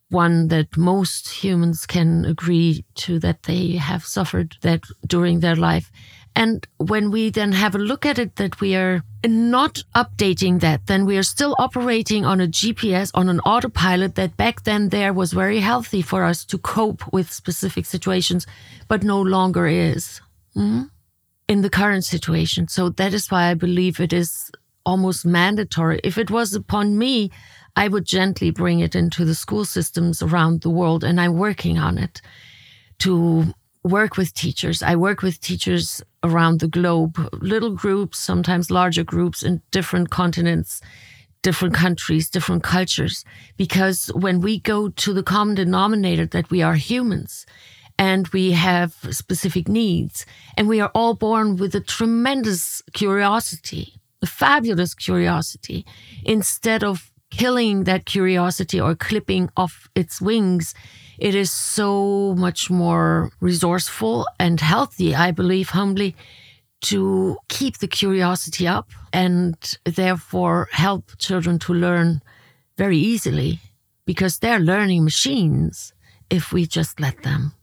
one 0.10 0.48
that 0.50 0.78
most 0.78 1.28
humans 1.30 1.86
can 1.88 2.24
agree 2.26 2.86
to 2.96 3.20
that 3.20 3.44
they 3.44 3.72
have 3.72 4.04
suffered 4.06 4.58
that 4.62 4.82
during 5.08 5.40
their 5.40 5.56
life 5.56 5.92
and 6.36 6.68
when 6.78 7.12
we 7.12 7.30
then 7.30 7.52
have 7.52 7.76
a 7.76 7.80
look 7.80 8.06
at 8.06 8.20
it 8.20 8.36
that 8.38 8.62
we 8.62 8.76
are 8.76 9.04
not 9.26 9.84
updating 9.96 10.62
that, 10.62 10.88
then 10.88 11.06
we 11.06 11.18
are 11.18 11.24
still 11.24 11.56
operating 11.60 12.26
on 12.26 12.40
a 12.40 12.48
GPS, 12.48 13.12
on 13.14 13.28
an 13.30 13.40
autopilot 13.42 14.16
that 14.16 14.38
back 14.38 14.64
then 14.64 14.90
there 14.90 15.12
was 15.12 15.34
very 15.34 15.60
healthy 15.60 16.02
for 16.02 16.24
us 16.24 16.46
to 16.46 16.58
cope 16.58 17.12
with 17.12 17.32
specific 17.32 17.86
situations, 17.86 18.48
but 18.88 19.04
no 19.04 19.22
longer 19.22 19.68
is 19.68 20.22
mm-hmm. 20.56 20.84
in 21.48 21.62
the 21.62 21.70
current 21.70 22.06
situation. 22.06 22.68
So 22.68 22.90
that 22.90 23.14
is 23.14 23.30
why 23.30 23.50
I 23.50 23.54
believe 23.54 24.00
it 24.00 24.14
is 24.14 24.52
almost 24.86 25.26
mandatory. 25.26 26.00
If 26.04 26.18
it 26.18 26.32
was 26.32 26.54
upon 26.54 26.98
me, 26.98 27.32
I 27.76 27.88
would 27.88 28.06
gently 28.06 28.52
bring 28.52 28.80
it 28.80 28.96
into 28.96 29.26
the 29.26 29.36
school 29.36 29.66
systems 29.66 30.22
around 30.22 30.62
the 30.62 30.70
world, 30.70 31.04
and 31.04 31.20
I'm 31.20 31.38
working 31.38 31.78
on 31.78 31.98
it 31.98 32.22
to 33.00 33.54
work 33.84 34.18
with 34.18 34.34
teachers. 34.34 34.84
I 34.84 34.96
work 34.96 35.22
with 35.22 35.40
teachers 35.40 36.02
around 36.24 36.60
the 36.60 36.68
globe, 36.68 37.18
little 37.34 37.72
groups, 37.72 38.20
sometimes 38.20 38.70
larger 38.72 39.04
groups 39.04 39.44
in 39.44 39.62
different 39.72 40.10
continents, 40.10 40.82
different 41.42 41.74
countries, 41.74 42.30
different 42.30 42.64
cultures. 42.64 43.24
Because 43.58 44.08
when 44.14 44.42
we 44.42 44.60
go 44.60 44.90
to 44.90 45.14
the 45.14 45.24
common 45.24 45.56
denominator 45.56 46.26
that 46.26 46.50
we 46.50 46.62
are 46.62 46.76
humans 46.76 47.46
and 47.98 48.28
we 48.30 48.52
have 48.52 48.96
specific 49.12 49.68
needs, 49.68 50.26
and 50.58 50.68
we 50.68 50.80
are 50.80 50.92
all 50.94 51.14
born 51.14 51.56
with 51.58 51.76
a 51.76 51.82
tremendous 51.82 52.82
curiosity, 52.94 53.94
a 54.22 54.26
fabulous 54.26 54.94
curiosity, 54.94 55.86
instead 56.24 56.84
of 56.84 57.12
killing 57.30 57.84
that 57.84 58.06
curiosity 58.06 58.80
or 58.80 58.96
clipping 58.96 59.50
off 59.56 59.90
its 59.96 60.22
wings, 60.22 60.74
it 61.20 61.36
is 61.36 61.52
so 61.52 62.34
much 62.38 62.70
more 62.70 63.32
resourceful 63.42 64.26
and 64.40 64.60
healthy, 64.60 65.14
I 65.14 65.32
believe 65.32 65.70
humbly, 65.70 66.16
to 66.82 67.38
keep 67.50 67.78
the 67.78 67.88
curiosity 67.88 68.68
up 68.68 68.90
and 69.12 69.56
therefore 69.84 70.70
help 70.72 71.12
children 71.18 71.60
to 71.60 71.74
learn 71.74 72.22
very 72.78 72.98
easily 72.98 73.60
because 74.06 74.40
they're 74.40 74.60
learning 74.60 75.04
machines 75.04 75.94
if 76.30 76.54
we 76.54 76.66
just 76.66 77.00
let 77.00 77.22
them. 77.24 77.54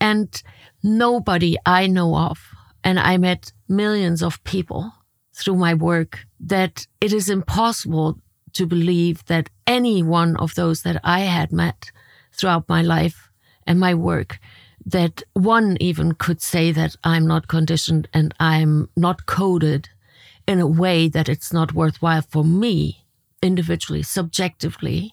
And 0.00 0.42
nobody 0.82 1.56
I 1.64 1.86
know 1.86 2.16
of, 2.16 2.38
and 2.82 2.98
I 2.98 3.16
met 3.16 3.52
millions 3.68 4.22
of 4.22 4.42
people 4.42 4.92
through 5.34 5.56
my 5.56 5.74
work, 5.74 6.26
that 6.40 6.86
it 7.00 7.12
is 7.12 7.30
impossible 7.30 8.18
to 8.54 8.66
believe 8.66 9.24
that 9.26 9.50
any 9.66 10.02
one 10.02 10.36
of 10.36 10.54
those 10.56 10.82
that 10.82 11.00
I 11.04 11.20
had 11.20 11.52
met 11.52 11.92
throughout 12.38 12.68
my 12.68 12.82
life 12.82 13.30
and 13.66 13.78
my 13.80 13.94
work, 13.94 14.38
that 14.86 15.22
one 15.34 15.76
even 15.80 16.14
could 16.14 16.40
say 16.40 16.72
that 16.72 16.96
I'm 17.04 17.26
not 17.26 17.48
conditioned 17.48 18.08
and 18.14 18.32
I'm 18.40 18.88
not 18.96 19.26
coded 19.26 19.88
in 20.46 20.60
a 20.60 20.66
way 20.66 21.08
that 21.08 21.28
it's 21.28 21.52
not 21.52 21.74
worthwhile 21.74 22.22
for 22.22 22.44
me 22.44 23.04
individually, 23.42 24.02
subjectively, 24.02 25.12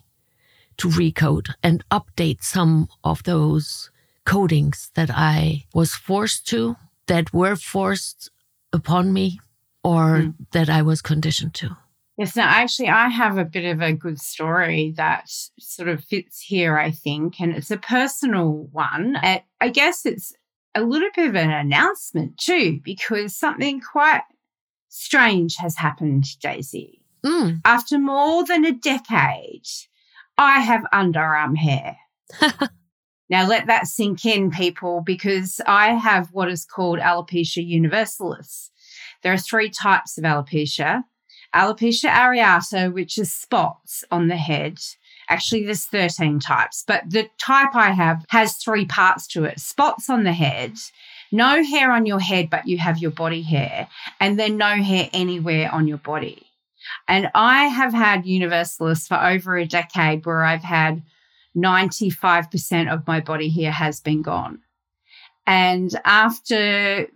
to 0.77 0.87
recode 0.87 1.53
and 1.61 1.83
update 1.89 2.43
some 2.43 2.87
of 3.03 3.23
those 3.23 3.89
codings 4.25 4.91
that 4.93 5.09
I 5.13 5.65
was 5.73 5.93
forced 5.93 6.47
to, 6.47 6.77
that 7.07 7.33
were 7.33 7.55
forced 7.55 8.31
upon 8.73 9.13
me, 9.13 9.39
or 9.83 10.17
mm. 10.17 10.33
that 10.51 10.69
I 10.69 10.81
was 10.81 11.01
conditioned 11.01 11.53
to. 11.55 11.77
Yes, 12.17 12.35
now 12.35 12.47
actually, 12.47 12.87
I 12.87 13.09
have 13.09 13.37
a 13.37 13.43
bit 13.43 13.65
of 13.65 13.81
a 13.81 13.91
good 13.91 14.21
story 14.21 14.93
that 14.95 15.29
sort 15.59 15.89
of 15.89 16.03
fits 16.03 16.39
here, 16.39 16.77
I 16.77 16.91
think, 16.91 17.41
and 17.41 17.53
it's 17.53 17.71
a 17.71 17.77
personal 17.77 18.69
one. 18.71 19.17
I 19.17 19.69
guess 19.69 20.05
it's 20.05 20.33
a 20.73 20.81
little 20.81 21.09
bit 21.13 21.27
of 21.27 21.35
an 21.35 21.51
announcement 21.51 22.37
too, 22.37 22.79
because 22.83 23.35
something 23.35 23.81
quite 23.81 24.21
strange 24.87 25.57
has 25.57 25.75
happened, 25.75 26.25
Daisy. 26.39 27.01
Mm. 27.25 27.59
After 27.65 27.99
more 27.99 28.45
than 28.45 28.63
a 28.63 28.71
decade, 28.71 29.65
I 30.37 30.61
have 30.61 30.83
underarm 30.93 31.57
hair. 31.57 31.97
now, 33.29 33.45
let 33.45 33.67
that 33.67 33.87
sink 33.87 34.25
in, 34.25 34.51
people, 34.51 35.01
because 35.01 35.59
I 35.67 35.95
have 35.95 36.29
what 36.31 36.49
is 36.49 36.65
called 36.65 36.99
alopecia 36.99 37.65
universalis. 37.65 38.71
There 39.21 39.33
are 39.33 39.37
three 39.37 39.69
types 39.69 40.17
of 40.17 40.23
alopecia 40.23 41.03
alopecia 41.55 42.09
areata, 42.09 42.91
which 42.91 43.17
is 43.17 43.33
spots 43.33 44.03
on 44.11 44.27
the 44.27 44.37
head. 44.37 44.79
Actually, 45.29 45.65
there's 45.65 45.85
13 45.85 46.39
types, 46.39 46.83
but 46.85 47.03
the 47.09 47.27
type 47.39 47.73
I 47.73 47.91
have 47.91 48.25
has 48.29 48.57
three 48.57 48.85
parts 48.85 49.25
to 49.27 49.45
it 49.45 49.59
spots 49.59 50.09
on 50.09 50.23
the 50.23 50.33
head, 50.33 50.73
no 51.31 51.63
hair 51.63 51.91
on 51.91 52.05
your 52.05 52.19
head, 52.19 52.49
but 52.49 52.67
you 52.67 52.77
have 52.77 52.99
your 52.99 53.11
body 53.11 53.41
hair, 53.41 53.87
and 54.19 54.39
then 54.39 54.57
no 54.57 54.75
hair 54.75 55.09
anywhere 55.13 55.71
on 55.71 55.87
your 55.87 55.97
body. 55.97 56.45
And 57.07 57.31
I 57.33 57.65
have 57.65 57.93
had 57.93 58.25
universalis 58.25 59.07
for 59.07 59.21
over 59.21 59.57
a 59.57 59.65
decade 59.65 60.25
where 60.25 60.43
I've 60.43 60.63
had 60.63 61.01
95% 61.55 62.93
of 62.93 63.07
my 63.07 63.19
body 63.19 63.49
hair 63.49 63.71
has 63.71 64.01
been 64.01 64.21
gone. 64.21 64.59
And 65.47 65.89
after 66.05 67.07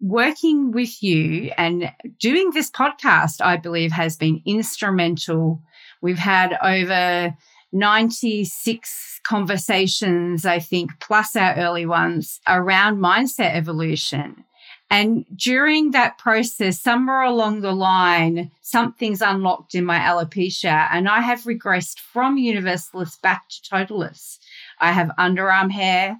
working 0.00 0.70
with 0.72 1.02
you 1.02 1.52
and 1.56 1.92
doing 2.18 2.50
this 2.50 2.70
podcast, 2.70 3.44
I 3.44 3.56
believe, 3.56 3.92
has 3.92 4.16
been 4.16 4.42
instrumental. 4.46 5.62
We've 6.00 6.18
had 6.18 6.56
over 6.62 7.36
96 7.72 9.20
conversations, 9.24 10.46
I 10.46 10.58
think, 10.58 11.00
plus 11.00 11.36
our 11.36 11.54
early 11.56 11.86
ones 11.86 12.40
around 12.46 12.98
mindset 12.98 13.54
evolution. 13.54 14.44
And 14.90 15.26
during 15.36 15.90
that 15.90 16.16
process, 16.16 16.80
somewhere 16.80 17.20
along 17.20 17.60
the 17.60 17.72
line, 17.72 18.50
something's 18.62 19.20
unlocked 19.20 19.74
in 19.74 19.84
my 19.84 19.98
alopecia, 19.98 20.88
and 20.90 21.08
I 21.08 21.20
have 21.20 21.42
regressed 21.42 21.98
from 21.98 22.38
universalis 22.38 23.16
back 23.16 23.48
to 23.50 23.62
totalis. 23.68 24.38
I 24.80 24.92
have 24.92 25.10
underarm 25.18 25.70
hair, 25.70 26.18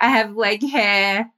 I 0.00 0.08
have 0.08 0.34
leg 0.34 0.68
hair, 0.68 1.30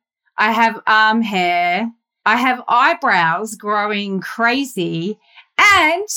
I 0.43 0.51
have 0.51 0.81
arm 0.89 1.23
hair. 1.23 1.89
I 2.27 2.35
have 2.35 2.65
eyebrows 2.67 3.55
growing 3.55 4.19
crazy. 4.19 5.21
And 5.57 6.09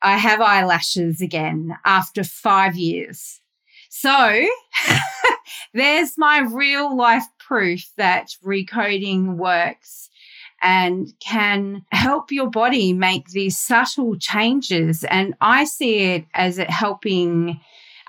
I 0.00 0.18
have 0.18 0.40
eyelashes 0.40 1.20
again 1.20 1.76
after 1.84 2.22
five 2.22 2.76
years. 2.76 3.40
So 3.88 4.46
there's 5.74 6.16
my 6.16 6.46
real 6.48 6.96
life 6.96 7.26
proof 7.40 7.90
that 7.96 8.28
recoding 8.44 9.34
works 9.34 10.10
and 10.62 11.12
can 11.18 11.84
help 11.90 12.30
your 12.30 12.48
body 12.48 12.92
make 12.92 13.30
these 13.30 13.58
subtle 13.58 14.16
changes. 14.16 15.02
And 15.02 15.34
I 15.40 15.64
see 15.64 16.04
it 16.04 16.24
as 16.34 16.58
it 16.58 16.70
helping 16.70 17.58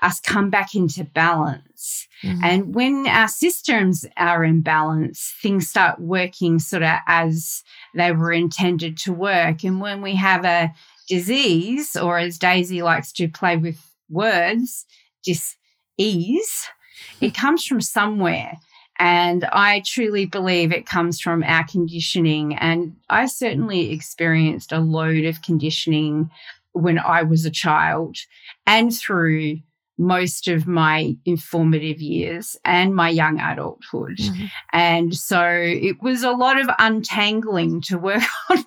us 0.02 0.20
come 0.20 0.50
back 0.50 0.74
into 0.74 1.04
balance. 1.04 2.06
Mm-hmm. 2.22 2.44
And 2.44 2.74
when 2.74 3.06
our 3.06 3.28
systems 3.28 4.04
are 4.16 4.44
in 4.44 4.60
balance, 4.60 5.34
things 5.40 5.68
start 5.68 6.00
working 6.00 6.58
sort 6.58 6.82
of 6.82 6.98
as 7.06 7.62
they 7.94 8.12
were 8.12 8.32
intended 8.32 8.96
to 8.98 9.12
work. 9.12 9.64
And 9.64 9.80
when 9.80 10.02
we 10.02 10.14
have 10.16 10.44
a 10.44 10.72
disease, 11.08 11.96
or 11.96 12.18
as 12.18 12.38
Daisy 12.38 12.82
likes 12.82 13.12
to 13.12 13.28
play 13.28 13.56
with 13.56 13.80
words, 14.08 14.86
dis 15.24 15.56
ease, 15.96 16.68
it 17.20 17.34
comes 17.34 17.64
from 17.64 17.80
somewhere. 17.80 18.58
And 19.00 19.44
I 19.52 19.82
truly 19.86 20.26
believe 20.26 20.72
it 20.72 20.86
comes 20.86 21.20
from 21.20 21.44
our 21.44 21.64
conditioning. 21.64 22.56
And 22.56 22.96
I 23.08 23.26
certainly 23.26 23.92
experienced 23.92 24.72
a 24.72 24.80
load 24.80 25.24
of 25.24 25.42
conditioning 25.42 26.30
when 26.72 26.98
I 26.98 27.22
was 27.22 27.44
a 27.44 27.50
child 27.50 28.16
and 28.66 28.94
through 28.94 29.58
most 29.98 30.48
of 30.48 30.66
my 30.66 31.16
informative 31.24 32.00
years 32.00 32.56
and 32.64 32.94
my 32.94 33.08
young 33.08 33.40
adulthood. 33.40 34.16
Mm-hmm. 34.16 34.46
And 34.72 35.14
so 35.14 35.42
it 35.42 36.00
was 36.02 36.22
a 36.22 36.30
lot 36.30 36.60
of 36.60 36.68
untangling 36.78 37.82
to 37.82 37.98
work 37.98 38.22
on. 38.50 38.64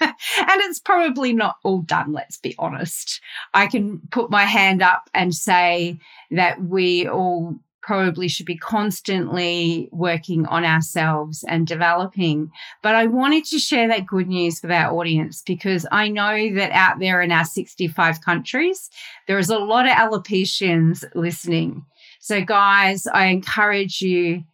and 0.00 0.60
it's 0.62 0.80
probably 0.80 1.32
not 1.32 1.56
all 1.62 1.82
done, 1.82 2.12
let's 2.12 2.38
be 2.38 2.54
honest. 2.58 3.20
I 3.52 3.66
can 3.66 4.00
put 4.10 4.30
my 4.30 4.44
hand 4.44 4.80
up 4.80 5.10
and 5.12 5.34
say 5.34 5.98
that 6.30 6.62
we 6.62 7.08
all 7.08 7.58
probably 7.82 8.28
should 8.28 8.46
be 8.46 8.56
constantly 8.56 9.88
working 9.92 10.46
on 10.46 10.64
ourselves 10.64 11.44
and 11.48 11.66
developing. 11.66 12.50
But 12.82 12.94
I 12.94 13.06
wanted 13.06 13.44
to 13.46 13.58
share 13.58 13.88
that 13.88 14.06
good 14.06 14.28
news 14.28 14.60
with 14.62 14.70
our 14.70 14.92
audience 14.92 15.42
because 15.42 15.86
I 15.90 16.08
know 16.08 16.54
that 16.54 16.72
out 16.72 16.98
there 16.98 17.22
in 17.22 17.32
our 17.32 17.44
65 17.44 18.20
countries, 18.20 18.90
there 19.26 19.38
is 19.38 19.50
a 19.50 19.58
lot 19.58 19.86
of 19.86 19.92
alopecians 19.92 21.04
listening. 21.14 21.84
So, 22.20 22.42
guys, 22.42 23.06
I 23.06 23.26
encourage 23.26 24.02
you 24.02 24.44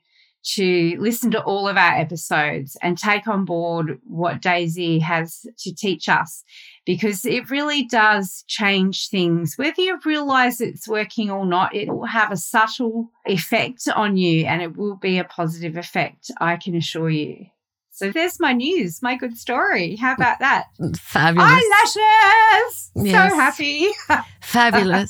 to 0.55 0.97
listen 1.01 1.31
to 1.33 1.43
all 1.43 1.67
of 1.67 1.77
our 1.77 1.95
episodes 1.97 2.77
and 2.81 2.97
take 2.97 3.27
on 3.27 3.45
board 3.45 3.99
what 4.05 4.41
Daisy 4.41 5.01
has 5.01 5.45
to 5.59 5.75
teach 5.75 6.09
us 6.09 6.45
because 6.85 7.25
it 7.25 7.51
really 7.51 7.85
does 7.85 8.45
change 8.47 9.09
things. 9.09 9.55
Whether 9.57 9.83
you 9.83 9.99
realize 10.05 10.61
it's 10.61 10.87
working 10.87 11.31
or 11.31 11.45
not, 11.45 11.75
it 11.75 11.89
will 11.89 12.07
have 12.07 12.31
a 12.31 12.37
subtle 12.37 13.11
effect 13.25 13.89
on 13.95 14.17
you 14.17 14.47
and 14.47 14.63
it 14.63 14.77
will 14.77 14.97
be 14.97 15.19
a 15.19 15.25
positive 15.25 15.77
effect, 15.77 16.31
I 16.41 16.57
can 16.57 16.77
assure 16.77 17.11
you. 17.11 17.47
So 17.91 18.13
there's 18.13 18.39
my 18.39 18.53
news, 18.53 19.01
my 19.01 19.17
good 19.17 19.39
story. 19.39 19.97
How 19.97 20.13
mm. 20.13 20.17
about 20.17 20.39
that? 20.41 20.67
Fabulous. 20.99 21.51
Eyelashes! 21.51 22.91
Yes. 22.95 23.31
So 23.31 23.37
happy. 23.37 23.89
Fabulous. 24.43 25.09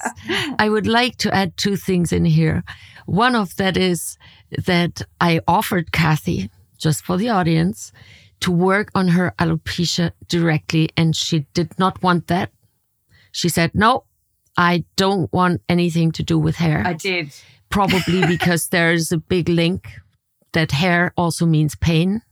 I 0.61 0.68
would 0.68 0.87
like 0.87 1.16
to 1.18 1.35
add 1.35 1.57
two 1.57 1.75
things 1.75 2.12
in 2.12 2.25
here. 2.25 2.62
One 3.07 3.35
of 3.35 3.57
that 3.57 3.77
is 3.77 4.16
that 4.67 5.03
I 5.21 5.41
offered 5.47 5.93
Kathy, 5.93 6.51
just 6.79 7.05
for 7.05 7.17
the 7.17 7.29
audience, 7.29 7.93
to 8.41 8.51
work 8.51 8.91
on 8.95 9.09
her 9.09 9.35
alopecia 9.39 10.13
directly, 10.29 10.91
and 10.97 11.17
she 11.17 11.47
did 11.55 11.79
not 11.79 12.03
want 12.03 12.27
that. 12.27 12.51
She 13.33 13.49
said, 13.49 13.75
No, 13.75 14.05
I 14.57 14.85
don't 14.97 15.33
want 15.33 15.63
anything 15.69 16.13
to 16.13 16.23
do 16.23 16.39
with 16.39 16.57
hair. 16.57 16.83
I 16.85 16.95
did. 16.95 17.35
Probably 17.71 18.27
because 18.37 18.69
there's 18.69 19.13
a 19.13 19.19
big 19.19 19.49
link 19.49 19.89
that 20.53 20.73
hair 20.73 21.13
also 21.17 21.45
means 21.47 21.75
pain? 21.77 22.23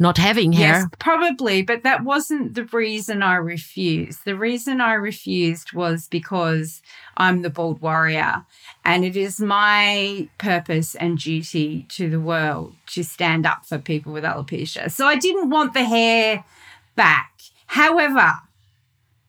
Not 0.00 0.16
having 0.16 0.52
hair? 0.52 0.74
Yes, 0.74 0.86
probably, 1.00 1.62
but 1.62 1.82
that 1.82 2.04
wasn't 2.04 2.54
the 2.54 2.64
reason 2.64 3.22
I 3.22 3.34
refused. 3.34 4.24
The 4.24 4.36
reason 4.36 4.80
I 4.80 4.92
refused 4.92 5.72
was 5.72 6.06
because 6.08 6.82
I'm 7.16 7.42
the 7.42 7.50
bald 7.50 7.80
warrior 7.80 8.44
and 8.84 9.04
it 9.04 9.16
is 9.16 9.40
my 9.40 10.28
purpose 10.38 10.94
and 10.94 11.18
duty 11.18 11.84
to 11.90 12.08
the 12.08 12.20
world 12.20 12.74
to 12.88 13.02
stand 13.02 13.44
up 13.44 13.66
for 13.66 13.78
people 13.78 14.12
with 14.12 14.22
alopecia. 14.22 14.90
So 14.90 15.06
I 15.06 15.16
didn't 15.16 15.50
want 15.50 15.74
the 15.74 15.84
hair 15.84 16.44
back. 16.94 17.32
However, 17.66 18.34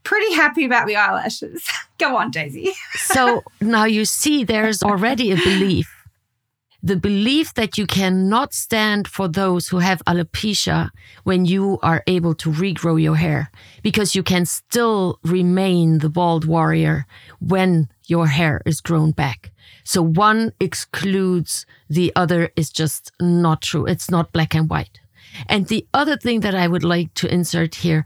pretty 0.04 0.34
happy 0.34 0.66
about 0.66 0.88
the 0.88 0.96
eyelashes. 0.96 1.68
Go 1.98 2.16
on, 2.16 2.32
Daisy. 2.32 2.72
so 2.96 3.44
now 3.62 3.86
you 3.86 4.06
see 4.06 4.44
there's 4.44 4.82
already 4.84 5.32
a 5.32 5.36
belief. 5.36 5.99
The 6.82 6.96
belief 6.96 7.54
that 7.56 7.78
you 7.78 7.86
cannot 7.86 8.54
stand 8.54 9.08
for 9.08 9.28
those 9.28 9.68
who 9.68 9.80
have 9.80 10.02
alopecia 10.08 10.92
when 11.24 11.44
you 11.46 11.78
are 11.84 12.04
able 12.08 12.34
to 12.36 12.50
regrow 12.52 13.02
your 13.02 13.18
hair 13.18 13.52
because 13.84 14.16
you 14.16 14.24
can 14.24 14.46
still 14.46 15.20
remain 15.24 16.00
the 16.00 16.10
bald 16.10 16.46
warrior 16.46 17.06
when 17.40 17.90
your 18.08 18.28
hair 18.28 18.62
is 18.66 18.80
grown 18.80 19.12
back. 19.12 19.52
So 19.84 20.02
one 20.02 20.54
excludes 20.60 21.66
the 21.90 22.14
other 22.16 22.50
is 22.56 22.70
just 22.70 23.12
not 23.20 23.62
true. 23.62 23.86
It's 23.86 24.10
not 24.10 24.32
black 24.32 24.56
and 24.56 24.70
white. 24.70 25.00
And 25.48 25.68
the 25.68 25.86
other 25.94 26.16
thing 26.16 26.40
that 26.42 26.56
I 26.56 26.68
would 26.68 26.84
like 26.84 27.14
to 27.16 27.34
insert 27.34 27.76
here 27.76 28.06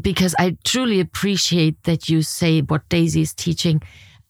because 0.00 0.34
I 0.38 0.56
truly 0.64 1.00
appreciate 1.00 1.82
that 1.82 2.08
you 2.08 2.22
say 2.22 2.60
what 2.60 2.88
Daisy 2.88 3.22
is 3.22 3.34
teaching. 3.34 3.82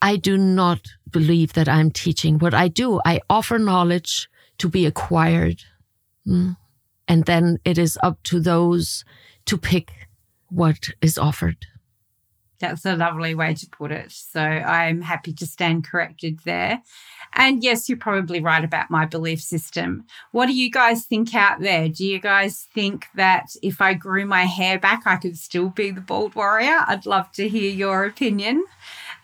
I 0.02 0.16
do 0.16 0.36
not 0.36 0.80
believe 1.08 1.52
that 1.52 1.68
I'm 1.68 1.90
teaching. 1.92 2.38
What 2.38 2.54
I 2.54 2.66
do, 2.66 3.00
I 3.06 3.20
offer 3.30 3.58
knowledge 3.58 4.28
to 4.58 4.68
be 4.68 4.84
acquired. 4.84 5.62
Mm. 6.26 6.56
And 7.06 7.24
then 7.24 7.58
it 7.64 7.78
is 7.78 7.98
up 8.02 8.22
to 8.24 8.40
those 8.40 9.04
to 9.46 9.56
pick 9.56 10.08
what 10.48 10.88
is 11.00 11.16
offered. 11.18 11.66
That's 12.58 12.84
a 12.84 12.94
lovely 12.94 13.34
way 13.34 13.54
to 13.54 13.68
put 13.70 13.90
it. 13.90 14.12
So 14.12 14.40
I'm 14.40 15.02
happy 15.02 15.32
to 15.34 15.46
stand 15.46 15.84
corrected 15.84 16.40
there. 16.44 16.80
And 17.34 17.62
yes, 17.62 17.88
you're 17.88 17.98
probably 17.98 18.40
right 18.40 18.64
about 18.64 18.90
my 18.90 19.04
belief 19.04 19.40
system. 19.40 20.04
What 20.30 20.46
do 20.46 20.54
you 20.54 20.70
guys 20.70 21.04
think 21.04 21.34
out 21.34 21.60
there? 21.60 21.88
Do 21.88 22.06
you 22.06 22.20
guys 22.20 22.68
think 22.72 23.06
that 23.16 23.56
if 23.62 23.80
I 23.80 23.94
grew 23.94 24.26
my 24.26 24.44
hair 24.44 24.78
back, 24.78 25.02
I 25.06 25.16
could 25.16 25.38
still 25.38 25.70
be 25.70 25.90
the 25.90 26.00
bald 26.00 26.36
warrior? 26.36 26.78
I'd 26.86 27.06
love 27.06 27.32
to 27.32 27.48
hear 27.48 27.70
your 27.70 28.04
opinion. 28.04 28.64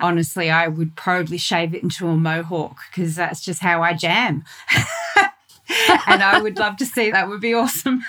Honestly, 0.01 0.51
I 0.51 0.69
would 0.69 0.95
probably 0.97 1.39
shave 1.39 1.75
it 1.75 1.83
into 1.83 2.07
a 2.09 2.17
mohawk 2.17 2.79
because 2.91 3.17
that's 3.17 3.41
just 3.41 3.61
how 3.61 3.83
I 3.83 3.95
jam. 3.95 4.45
and 6.07 6.23
I 6.23 6.41
would 6.41 6.57
love 6.57 6.77
to 6.79 6.87
see 6.87 7.11
that 7.11 7.29
would 7.29 7.41
be 7.41 7.55
awesome. 7.55 8.03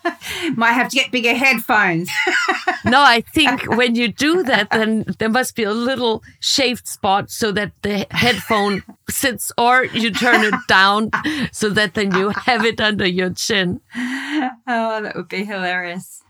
Might 0.56 0.72
have 0.72 0.88
to 0.90 0.96
get 0.96 1.10
bigger 1.10 1.34
headphones. 1.34 2.10
no, 2.84 3.00
I 3.00 3.22
think 3.34 3.64
when 3.76 3.94
you 3.94 4.08
do 4.08 4.42
that, 4.44 4.70
then 4.70 5.04
there 5.18 5.28
must 5.28 5.54
be 5.54 5.64
a 5.64 5.72
little 5.72 6.22
shaved 6.40 6.86
spot 6.86 7.30
so 7.30 7.52
that 7.52 7.72
the 7.82 8.06
headphone 8.10 8.82
sits, 9.10 9.52
or 9.58 9.84
you 9.84 10.10
turn 10.10 10.42
it 10.42 10.54
down 10.68 11.10
so 11.52 11.68
that 11.70 11.94
then 11.94 12.14
you 12.14 12.30
have 12.30 12.64
it 12.64 12.80
under 12.80 13.06
your 13.06 13.30
chin. 13.30 13.80
Oh, 13.94 15.00
that 15.02 15.12
would 15.14 15.28
be 15.28 15.44
hilarious. 15.44 16.22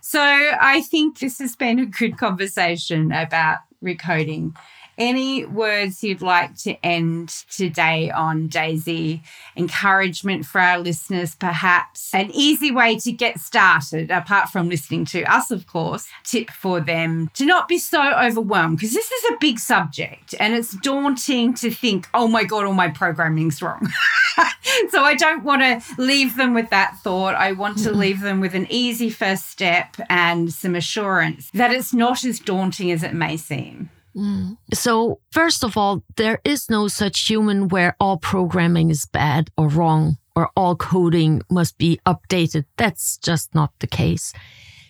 So 0.00 0.20
I 0.20 0.82
think 0.82 1.18
this 1.18 1.38
has 1.38 1.56
been 1.56 1.78
a 1.78 1.86
good 1.86 2.18
conversation 2.18 3.12
about 3.12 3.58
recoding 3.84 4.54
any 5.00 5.46
words 5.46 6.04
you'd 6.04 6.20
like 6.20 6.56
to 6.58 6.74
end 6.84 7.30
today 7.50 8.10
on, 8.10 8.48
Daisy? 8.48 9.22
Encouragement 9.56 10.44
for 10.44 10.60
our 10.60 10.78
listeners, 10.78 11.34
perhaps? 11.34 12.14
An 12.14 12.30
easy 12.32 12.70
way 12.70 12.98
to 12.98 13.10
get 13.10 13.40
started, 13.40 14.10
apart 14.10 14.50
from 14.50 14.68
listening 14.68 15.06
to 15.06 15.22
us, 15.24 15.50
of 15.50 15.66
course, 15.66 16.06
tip 16.22 16.50
for 16.50 16.80
them 16.80 17.30
to 17.34 17.46
not 17.46 17.66
be 17.66 17.78
so 17.78 18.12
overwhelmed 18.12 18.76
because 18.76 18.92
this 18.92 19.10
is 19.10 19.30
a 19.30 19.38
big 19.40 19.58
subject 19.58 20.34
and 20.38 20.54
it's 20.54 20.76
daunting 20.76 21.54
to 21.54 21.70
think, 21.70 22.06
oh 22.12 22.28
my 22.28 22.44
God, 22.44 22.66
all 22.66 22.74
my 22.74 22.88
programming's 22.88 23.62
wrong. 23.62 23.88
so 24.90 25.02
I 25.02 25.14
don't 25.14 25.44
want 25.44 25.62
to 25.62 25.82
leave 25.96 26.36
them 26.36 26.52
with 26.52 26.68
that 26.70 26.98
thought. 27.02 27.34
I 27.34 27.52
want 27.52 27.78
to 27.78 27.90
mm-hmm. 27.90 27.98
leave 27.98 28.20
them 28.20 28.40
with 28.40 28.54
an 28.54 28.66
easy 28.68 29.08
first 29.08 29.48
step 29.48 29.96
and 30.10 30.52
some 30.52 30.74
assurance 30.74 31.50
that 31.54 31.72
it's 31.72 31.94
not 31.94 32.22
as 32.24 32.38
daunting 32.38 32.90
as 32.90 33.02
it 33.02 33.14
may 33.14 33.38
seem. 33.38 33.88
Mm. 34.16 34.56
So, 34.74 35.20
first 35.30 35.64
of 35.64 35.76
all, 35.76 36.02
there 36.16 36.40
is 36.44 36.68
no 36.68 36.88
such 36.88 37.28
human 37.28 37.68
where 37.68 37.96
all 38.00 38.16
programming 38.16 38.90
is 38.90 39.06
bad 39.06 39.50
or 39.56 39.68
wrong 39.68 40.18
or 40.34 40.50
all 40.56 40.76
coding 40.76 41.42
must 41.50 41.78
be 41.78 42.00
updated. 42.06 42.64
That's 42.76 43.18
just 43.18 43.54
not 43.54 43.72
the 43.80 43.86
case. 43.86 44.32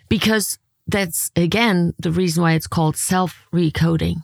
Because 0.08 0.58
that's 0.86 1.30
again 1.36 1.92
the 1.98 2.10
reason 2.10 2.42
why 2.42 2.54
it's 2.54 2.66
called 2.66 2.96
self 2.96 3.46
recoding. 3.52 4.22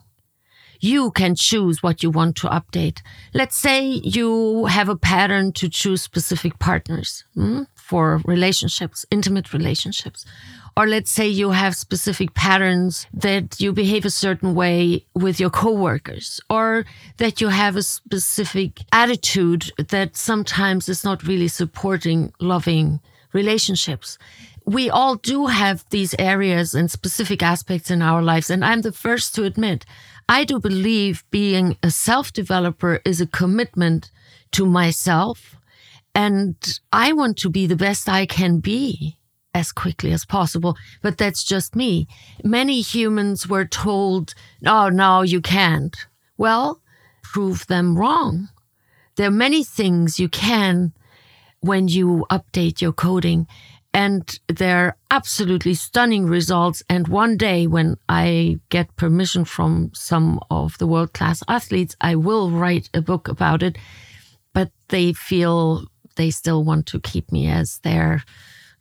You 0.79 1.09
can 1.09 1.33
choose 1.33 1.81
what 1.81 2.03
you 2.03 2.11
want 2.11 2.35
to 2.37 2.47
update. 2.47 3.01
Let's 3.33 3.57
say 3.57 3.83
you 3.83 4.65
have 4.65 4.89
a 4.89 4.95
pattern 4.95 5.51
to 5.53 5.69
choose 5.69 6.03
specific 6.03 6.59
partners 6.59 7.23
hmm, 7.33 7.63
for 7.73 8.21
relationships, 8.25 9.03
intimate 9.09 9.53
relationships 9.53 10.23
or 10.77 10.85
let's 10.85 11.09
say 11.11 11.27
you 11.27 11.49
have 11.49 11.75
specific 11.75 12.35
patterns 12.35 13.07
that 13.11 13.59
you 13.59 13.73
behave 13.73 14.05
a 14.05 14.11
certain 14.11 14.53
way 14.53 15.03
with 15.15 15.39
your 15.39 15.49
coworkers, 15.49 16.39
or 16.51 16.85
that 17.17 17.41
you 17.41 17.47
have 17.47 17.75
a 17.75 17.81
specific 17.81 18.81
attitude 18.91 19.71
that 19.89 20.15
sometimes 20.15 20.87
is 20.87 21.03
not 21.03 21.23
really 21.23 21.47
supporting 21.47 22.31
loving 22.39 22.99
relationships. 23.33 24.19
We 24.65 24.87
all 24.87 25.15
do 25.15 25.47
have 25.47 25.83
these 25.89 26.13
areas 26.19 26.75
and 26.75 26.91
specific 26.91 27.41
aspects 27.41 27.89
in 27.89 28.03
our 28.03 28.21
lives. 28.21 28.51
And 28.51 28.63
I'm 28.63 28.81
the 28.81 28.91
first 28.91 29.33
to 29.33 29.45
admit, 29.45 29.83
I 30.29 30.43
do 30.43 30.59
believe 30.59 31.23
being 31.31 31.75
a 31.81 31.89
self 31.89 32.31
developer 32.31 33.01
is 33.03 33.19
a 33.19 33.25
commitment 33.25 34.11
to 34.51 34.67
myself. 34.67 35.55
And 36.13 36.55
I 36.93 37.13
want 37.13 37.37
to 37.37 37.49
be 37.49 37.65
the 37.65 37.75
best 37.75 38.07
I 38.07 38.27
can 38.27 38.59
be 38.59 39.16
as 39.57 39.71
quickly 39.71 40.11
as 40.13 40.23
possible. 40.23 40.77
But 41.01 41.17
that's 41.17 41.43
just 41.43 41.75
me. 41.75 42.07
Many 42.43 42.81
humans 42.81 43.47
were 43.47 43.65
told, 43.65 44.35
oh, 44.65 44.89
no, 44.89 45.23
you 45.23 45.41
can't. 45.41 45.95
Well, 46.37 46.79
prove 47.23 47.65
them 47.65 47.97
wrong. 47.97 48.49
There 49.15 49.27
are 49.27 49.43
many 49.45 49.63
things 49.63 50.19
you 50.19 50.29
can 50.29 50.93
when 51.61 51.87
you 51.87 52.25
update 52.29 52.81
your 52.81 52.93
coding. 52.93 53.47
And 53.93 54.39
they're 54.47 54.95
absolutely 55.09 55.73
stunning 55.73 56.27
results. 56.27 56.83
And 56.87 57.07
one 57.07 57.35
day, 57.35 57.65
when 57.65 57.97
I 58.07 58.59
get 58.69 58.95
permission 58.95 59.43
from 59.43 59.89
some 59.95 60.39
of 60.51 60.77
the 60.77 60.85
world 60.85 61.13
class 61.13 61.41
athletes, 61.47 61.95
I 61.99 62.13
will 62.13 62.51
write 62.51 62.91
a 62.93 63.01
book 63.01 63.27
about 63.27 63.63
it. 63.63 63.75
But 64.53 64.69
they 64.89 65.13
feel 65.13 65.87
they 66.15 66.29
still 66.29 66.63
want 66.63 66.85
to 66.87 66.99
keep 66.99 67.31
me 67.31 67.47
as 67.47 67.79
their 67.79 68.23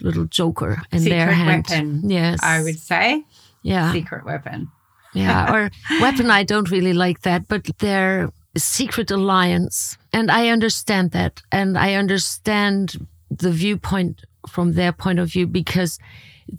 little 0.00 0.26
joker 0.26 0.82
in 0.92 1.00
Secret 1.00 1.16
their 1.16 1.32
hand. 1.32 1.66
Weapon, 1.68 2.10
yes, 2.10 2.38
I 2.42 2.62
would 2.62 2.78
say. 2.78 3.24
Yeah, 3.62 3.92
secret 3.92 4.24
weapon. 4.24 4.68
yeah, 5.14 5.52
or 5.54 5.70
weapon. 6.00 6.30
I 6.30 6.44
don't 6.44 6.70
really 6.70 6.92
like 6.92 7.22
that, 7.22 7.48
but 7.48 7.66
their 7.78 8.30
secret 8.56 9.10
alliance, 9.10 9.98
and 10.12 10.30
I 10.30 10.48
understand 10.48 11.10
that, 11.12 11.42
and 11.50 11.76
I 11.76 11.94
understand 11.94 13.06
the 13.30 13.50
viewpoint 13.50 14.24
from 14.48 14.72
their 14.72 14.92
point 14.92 15.18
of 15.18 15.30
view 15.30 15.46
because 15.46 15.98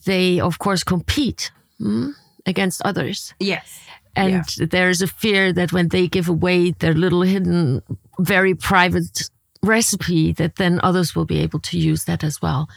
they, 0.06 0.40
of 0.40 0.60
course, 0.60 0.84
compete 0.84 1.52
hmm, 1.78 2.12
against 2.46 2.82
others. 2.84 3.34
Yes. 3.40 3.80
And 4.16 4.44
yeah. 4.58 4.66
there's 4.70 5.02
a 5.02 5.08
fear 5.08 5.54
that 5.54 5.72
when 5.72 5.90
they 5.90 6.08
give 6.08 6.28
away 6.28 6.72
their 6.72 6.94
little 6.94 7.22
hidden, 7.22 7.82
very 8.20 8.56
private 8.56 9.30
recipe, 9.62 10.34
that 10.34 10.56
then 10.56 10.80
others 10.84 11.16
will 11.16 11.26
be 11.26 11.40
able 11.40 11.60
to 11.60 11.78
use 11.78 12.06
that 12.06 12.24
as 12.24 12.42
well. 12.42 12.68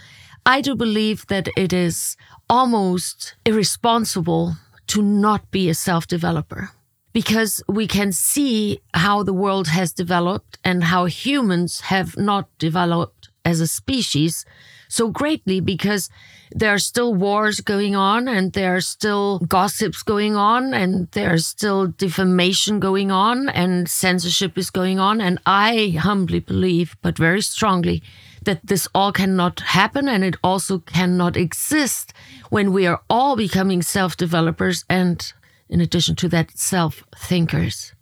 I 0.46 0.60
do 0.60 0.74
believe 0.74 1.26
that 1.26 1.48
it 1.56 1.72
is 1.72 2.16
almost 2.48 3.34
irresponsible 3.44 4.56
to 4.88 5.02
not 5.02 5.50
be 5.50 5.68
a 5.68 5.74
self 5.74 6.06
developer 6.06 6.70
because 7.12 7.62
we 7.68 7.86
can 7.86 8.12
see 8.12 8.80
how 8.94 9.22
the 9.22 9.32
world 9.32 9.68
has 9.68 9.92
developed 9.92 10.58
and 10.64 10.84
how 10.84 11.04
humans 11.06 11.80
have 11.82 12.16
not 12.16 12.48
developed 12.58 13.30
as 13.44 13.60
a 13.60 13.66
species 13.66 14.44
so 14.88 15.08
greatly 15.08 15.60
because 15.60 16.10
there 16.52 16.74
are 16.74 16.78
still 16.78 17.14
wars 17.14 17.60
going 17.60 17.94
on 17.94 18.26
and 18.26 18.52
there 18.52 18.74
are 18.74 18.80
still 18.80 19.38
gossips 19.40 20.02
going 20.02 20.34
on 20.34 20.74
and 20.74 21.08
there's 21.12 21.46
still 21.46 21.86
defamation 21.86 22.80
going 22.80 23.10
on 23.12 23.48
and 23.48 23.88
censorship 23.88 24.58
is 24.58 24.70
going 24.70 24.98
on. 24.98 25.20
And 25.20 25.38
I 25.46 25.96
humbly 26.00 26.40
believe, 26.40 26.96
but 27.02 27.16
very 27.16 27.40
strongly, 27.40 28.02
that 28.44 28.60
this 28.64 28.88
all 28.94 29.12
cannot 29.12 29.60
happen 29.60 30.08
and 30.08 30.24
it 30.24 30.36
also 30.42 30.78
cannot 30.78 31.36
exist 31.36 32.12
when 32.50 32.72
we 32.72 32.86
are 32.86 33.00
all 33.08 33.36
becoming 33.36 33.82
self 33.82 34.16
developers 34.16 34.84
and, 34.88 35.32
in 35.68 35.80
addition 35.80 36.16
to 36.16 36.28
that, 36.28 36.56
self 36.56 37.04
thinkers. 37.16 37.94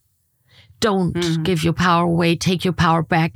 Don't 0.80 1.14
mm. 1.14 1.42
give 1.42 1.64
your 1.64 1.72
power 1.72 2.04
away. 2.04 2.36
Take 2.36 2.64
your 2.64 2.74
power 2.74 3.02
back 3.02 3.34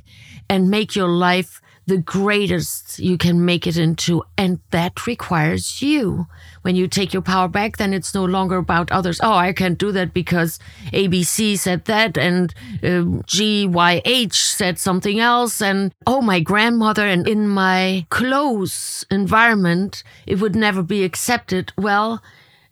and 0.49 0.71
make 0.71 0.95
your 0.95 1.09
life 1.09 1.62
the 1.87 1.99
greatest 1.99 2.99
you 2.99 3.19
can 3.19 3.45
make 3.45 3.67
it 3.67 3.77
into. 3.77 4.23
And 4.39 4.61
that 4.71 5.07
requires 5.07 5.83
you. 5.83 6.27
When 6.63 6.77
you 6.77 6.87
take 6.87 7.13
your 7.13 7.23
power 7.23 7.49
back, 7.49 7.77
then 7.77 7.93
it's 7.93 8.15
no 8.15 8.25
longer 8.25 8.57
about 8.57 8.93
others. 8.93 9.21
Oh, 9.23 9.35
I 9.35 9.53
can't 9.53 9.79
do 9.79 9.91
that 9.93 10.15
because 10.15 10.59
ABC 10.93 11.59
said 11.59 11.87
that 11.87 12.17
and 12.17 12.55
uh, 12.83 13.23
GYH 13.27 14.35
said 14.35 14.79
something 14.79 15.19
else. 15.19 15.61
And 15.61 15.93
oh, 16.07 16.23
my 16.23 16.41
grandmother 16.41 17.07
and 17.07 17.27
in 17.27 17.49
my 17.49 18.07
close 18.11 19.05
environment, 19.11 20.05
it 20.27 20.41
would 20.41 20.55
never 20.55 20.83
be 20.83 21.03
accepted. 21.03 21.73
Well, 21.77 22.23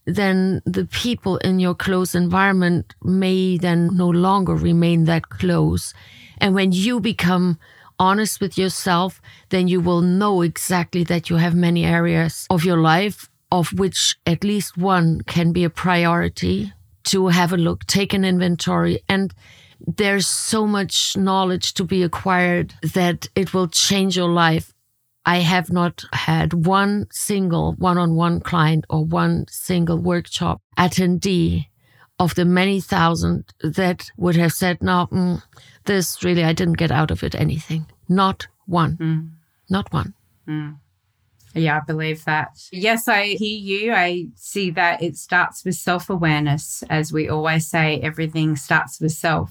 then 0.05 0.63
the 0.65 0.87
people 0.87 1.37
in 1.39 1.59
your 1.59 1.75
close 1.75 2.15
environment 2.15 2.95
may 3.03 3.59
then 3.59 3.97
no 3.97 4.09
longer 4.09 4.55
remain 4.55 5.05
that 5.05 5.29
close. 5.29 5.95
And 6.39 6.55
when 6.55 6.73
you 6.73 7.01
become 7.01 7.59
honest 8.01 8.41
with 8.41 8.59
yourself, 8.59 9.23
then 9.51 9.69
you 9.69 9.81
will 9.81 10.01
know 10.01 10.43
exactly 10.43 11.05
that 11.05 11.31
you 11.31 11.37
have 11.37 11.55
many 11.55 11.85
areas 11.85 12.47
of 12.51 12.65
your 12.65 12.79
life 12.79 13.29
of 13.53 13.73
which 13.73 14.17
at 14.27 14.45
least 14.45 14.77
one 14.77 15.21
can 15.23 15.53
be 15.53 15.65
a 15.65 15.71
priority 15.71 16.73
to 17.05 17.29
have 17.29 17.53
a 17.53 17.57
look, 17.57 17.85
take 17.87 18.13
an 18.13 18.25
inventory. 18.25 19.01
And 19.09 19.35
there's 19.87 20.27
so 20.27 20.67
much 20.67 21.17
knowledge 21.17 21.75
to 21.75 21.85
be 21.85 22.03
acquired 22.03 22.75
that 22.95 23.29
it 23.35 23.53
will 23.55 23.69
change 23.69 24.17
your 24.17 24.29
life. 24.29 24.73
I 25.27 25.39
have 25.39 25.71
not 25.71 26.05
had 26.13 26.67
one 26.67 27.07
single 27.11 27.75
one 27.75 27.99
on 27.99 28.15
one 28.15 28.41
client 28.41 28.85
or 28.89 29.05
one 29.05 29.47
single 29.49 29.99
workshop 29.99 30.61
attendee 30.79 31.67
of 32.19 32.35
the 32.35 32.45
many 32.45 32.81
thousand 32.81 33.45
that 33.63 34.11
would 34.17 34.37
have 34.37 34.53
said, 34.53 34.83
no, 34.83 35.09
mm, 35.11 35.43
this 35.91 36.23
really, 36.23 36.45
I 36.45 36.53
didn't 36.53 36.79
get 36.79 36.93
out 36.93 37.11
of 37.11 37.25
it 37.25 37.35
anything. 37.35 37.85
Not 38.09 38.47
one. 38.67 38.97
Mm. 38.97 39.31
Not 39.69 39.93
one. 39.93 40.15
Mm. 40.47 40.77
Yeah, 41.53 41.79
I 41.79 41.81
believe 41.85 42.25
that. 42.27 42.63
Yes, 42.71 43.09
I 43.09 43.25
hear 43.25 43.59
you. 43.59 43.93
I 43.93 44.29
see 44.37 44.71
that 44.71 45.03
it 45.03 45.17
starts 45.17 45.65
with 45.65 45.75
self 45.75 46.09
awareness. 46.09 46.85
As 46.89 47.13
we 47.13 47.29
always 47.29 47.67
say, 47.67 47.99
everything 48.03 48.55
starts 48.55 49.01
with 49.01 49.11
self. 49.11 49.51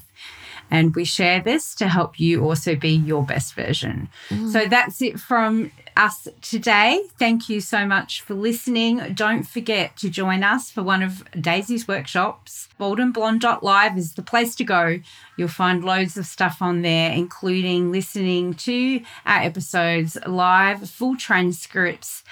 And 0.71 0.95
we 0.95 1.05
share 1.05 1.41
this 1.41 1.73
to 1.75 1.87
help 1.87 2.19
you 2.19 2.43
also 2.43 2.75
be 2.75 2.91
your 2.91 3.23
best 3.23 3.53
version. 3.53 4.09
Mm. 4.29 4.51
So 4.51 4.67
that's 4.67 5.01
it 5.01 5.19
from 5.19 5.71
us 5.99 6.29
today. 6.41 7.03
Thank 7.17 7.49
you 7.49 7.59
so 7.59 7.85
much 7.85 8.21
for 8.21 8.33
listening. 8.33 9.13
Don't 9.13 9.43
forget 9.43 9.97
to 9.97 10.09
join 10.09 10.43
us 10.43 10.71
for 10.71 10.81
one 10.81 11.03
of 11.03 11.23
Daisy's 11.39 11.87
workshops. 11.87 12.69
Baldandblonde.live 12.79 13.97
is 13.97 14.13
the 14.13 14.21
place 14.21 14.55
to 14.55 14.63
go. 14.63 15.01
You'll 15.35 15.49
find 15.49 15.83
loads 15.83 16.15
of 16.15 16.25
stuff 16.25 16.61
on 16.61 16.83
there, 16.83 17.11
including 17.11 17.91
listening 17.91 18.53
to 18.55 19.01
our 19.25 19.41
episodes 19.41 20.17
live, 20.25 20.89
full 20.89 21.17
transcripts 21.17 22.23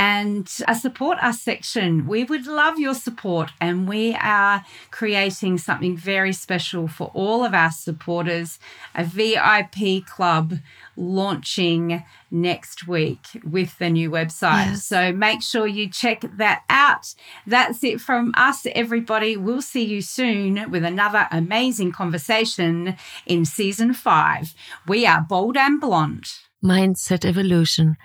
and 0.00 0.50
a 0.66 0.74
support 0.74 1.18
us 1.18 1.42
section. 1.42 2.06
We 2.06 2.24
would 2.24 2.46
love 2.46 2.78
your 2.78 2.94
support, 2.94 3.50
and 3.60 3.86
we 3.86 4.14
are 4.14 4.64
creating 4.90 5.58
something 5.58 5.94
very 5.94 6.32
special 6.32 6.88
for 6.88 7.10
all 7.12 7.44
of 7.44 7.52
our 7.52 7.70
supporters 7.70 8.58
a 8.94 9.04
VIP 9.04 10.06
club 10.06 10.54
launching 10.96 12.02
next 12.30 12.88
week 12.88 13.26
with 13.44 13.76
the 13.76 13.90
new 13.90 14.10
website. 14.10 14.70
Yes. 14.70 14.86
So 14.86 15.12
make 15.12 15.42
sure 15.42 15.66
you 15.66 15.90
check 15.90 16.24
that 16.38 16.62
out. 16.70 17.14
That's 17.46 17.84
it 17.84 18.00
from 18.00 18.32
us, 18.38 18.66
everybody. 18.74 19.36
We'll 19.36 19.60
see 19.60 19.84
you 19.84 20.00
soon 20.00 20.70
with 20.70 20.82
another 20.82 21.28
amazing 21.30 21.92
conversation 21.92 22.96
in 23.26 23.44
season 23.44 23.92
five. 23.92 24.54
We 24.88 25.04
are 25.04 25.20
Bald 25.20 25.58
and 25.58 25.78
Blonde. 25.78 26.32
Mindset 26.64 27.26
Evolution. 27.26 27.98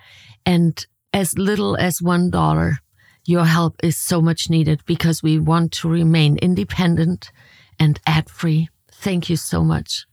And 0.44 0.86
as 1.16 1.38
little 1.38 1.78
as 1.78 2.00
$1, 2.00 2.76
your 3.24 3.46
help 3.46 3.74
is 3.82 3.96
so 3.96 4.20
much 4.20 4.50
needed 4.50 4.82
because 4.84 5.22
we 5.22 5.38
want 5.38 5.72
to 5.72 5.88
remain 5.88 6.36
independent 6.36 7.32
and 7.80 7.98
ad 8.06 8.28
free. 8.28 8.68
Thank 8.92 9.30
you 9.30 9.36
so 9.36 9.64
much. 9.64 10.04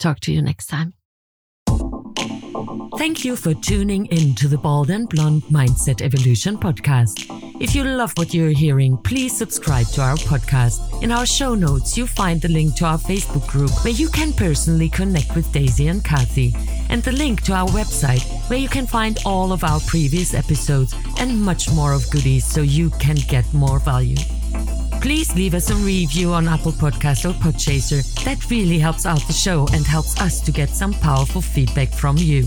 Talk 0.00 0.20
to 0.20 0.32
you 0.32 0.40
next 0.40 0.68
time. 0.68 0.97
Thank 2.96 3.24
you 3.24 3.36
for 3.36 3.54
tuning 3.54 4.06
in 4.06 4.34
to 4.34 4.48
the 4.48 4.58
Bald 4.58 4.90
and 4.90 5.08
Blonde 5.08 5.42
Mindset 5.44 6.02
Evolution 6.02 6.58
podcast. 6.58 7.26
If 7.60 7.74
you 7.74 7.84
love 7.84 8.12
what 8.16 8.34
you're 8.34 8.50
hearing, 8.50 8.96
please 8.96 9.36
subscribe 9.36 9.86
to 9.88 10.02
our 10.02 10.16
podcast. 10.16 11.02
In 11.02 11.12
our 11.12 11.24
show 11.24 11.54
notes, 11.54 11.96
you'll 11.96 12.08
find 12.08 12.40
the 12.40 12.48
link 12.48 12.74
to 12.76 12.84
our 12.84 12.98
Facebook 12.98 13.46
group 13.46 13.70
where 13.84 13.92
you 13.92 14.08
can 14.08 14.32
personally 14.32 14.88
connect 14.88 15.36
with 15.36 15.52
Daisy 15.52 15.86
and 15.86 16.02
Kathy, 16.02 16.52
and 16.88 17.00
the 17.02 17.12
link 17.12 17.42
to 17.42 17.52
our 17.52 17.68
website 17.68 18.24
where 18.50 18.58
you 18.58 18.68
can 18.68 18.86
find 18.86 19.18
all 19.24 19.52
of 19.52 19.62
our 19.62 19.78
previous 19.80 20.34
episodes 20.34 20.96
and 21.20 21.40
much 21.40 21.70
more 21.70 21.92
of 21.92 22.10
goodies 22.10 22.44
so 22.44 22.62
you 22.62 22.90
can 22.98 23.16
get 23.28 23.52
more 23.54 23.78
value. 23.78 24.16
Please 25.00 25.34
leave 25.34 25.54
us 25.54 25.70
a 25.70 25.74
review 25.76 26.32
on 26.32 26.48
Apple 26.48 26.72
Podcast 26.72 27.24
or 27.24 27.32
Podchaser. 27.34 28.02
That 28.24 28.50
really 28.50 28.78
helps 28.78 29.06
out 29.06 29.24
the 29.26 29.32
show 29.32 29.66
and 29.72 29.86
helps 29.86 30.20
us 30.20 30.40
to 30.40 30.52
get 30.52 30.68
some 30.70 30.92
powerful 30.92 31.40
feedback 31.40 31.92
from 31.92 32.16
you. 32.18 32.44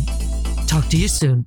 Talk 0.67 0.87
to 0.89 0.97
you 0.97 1.07
soon. 1.07 1.45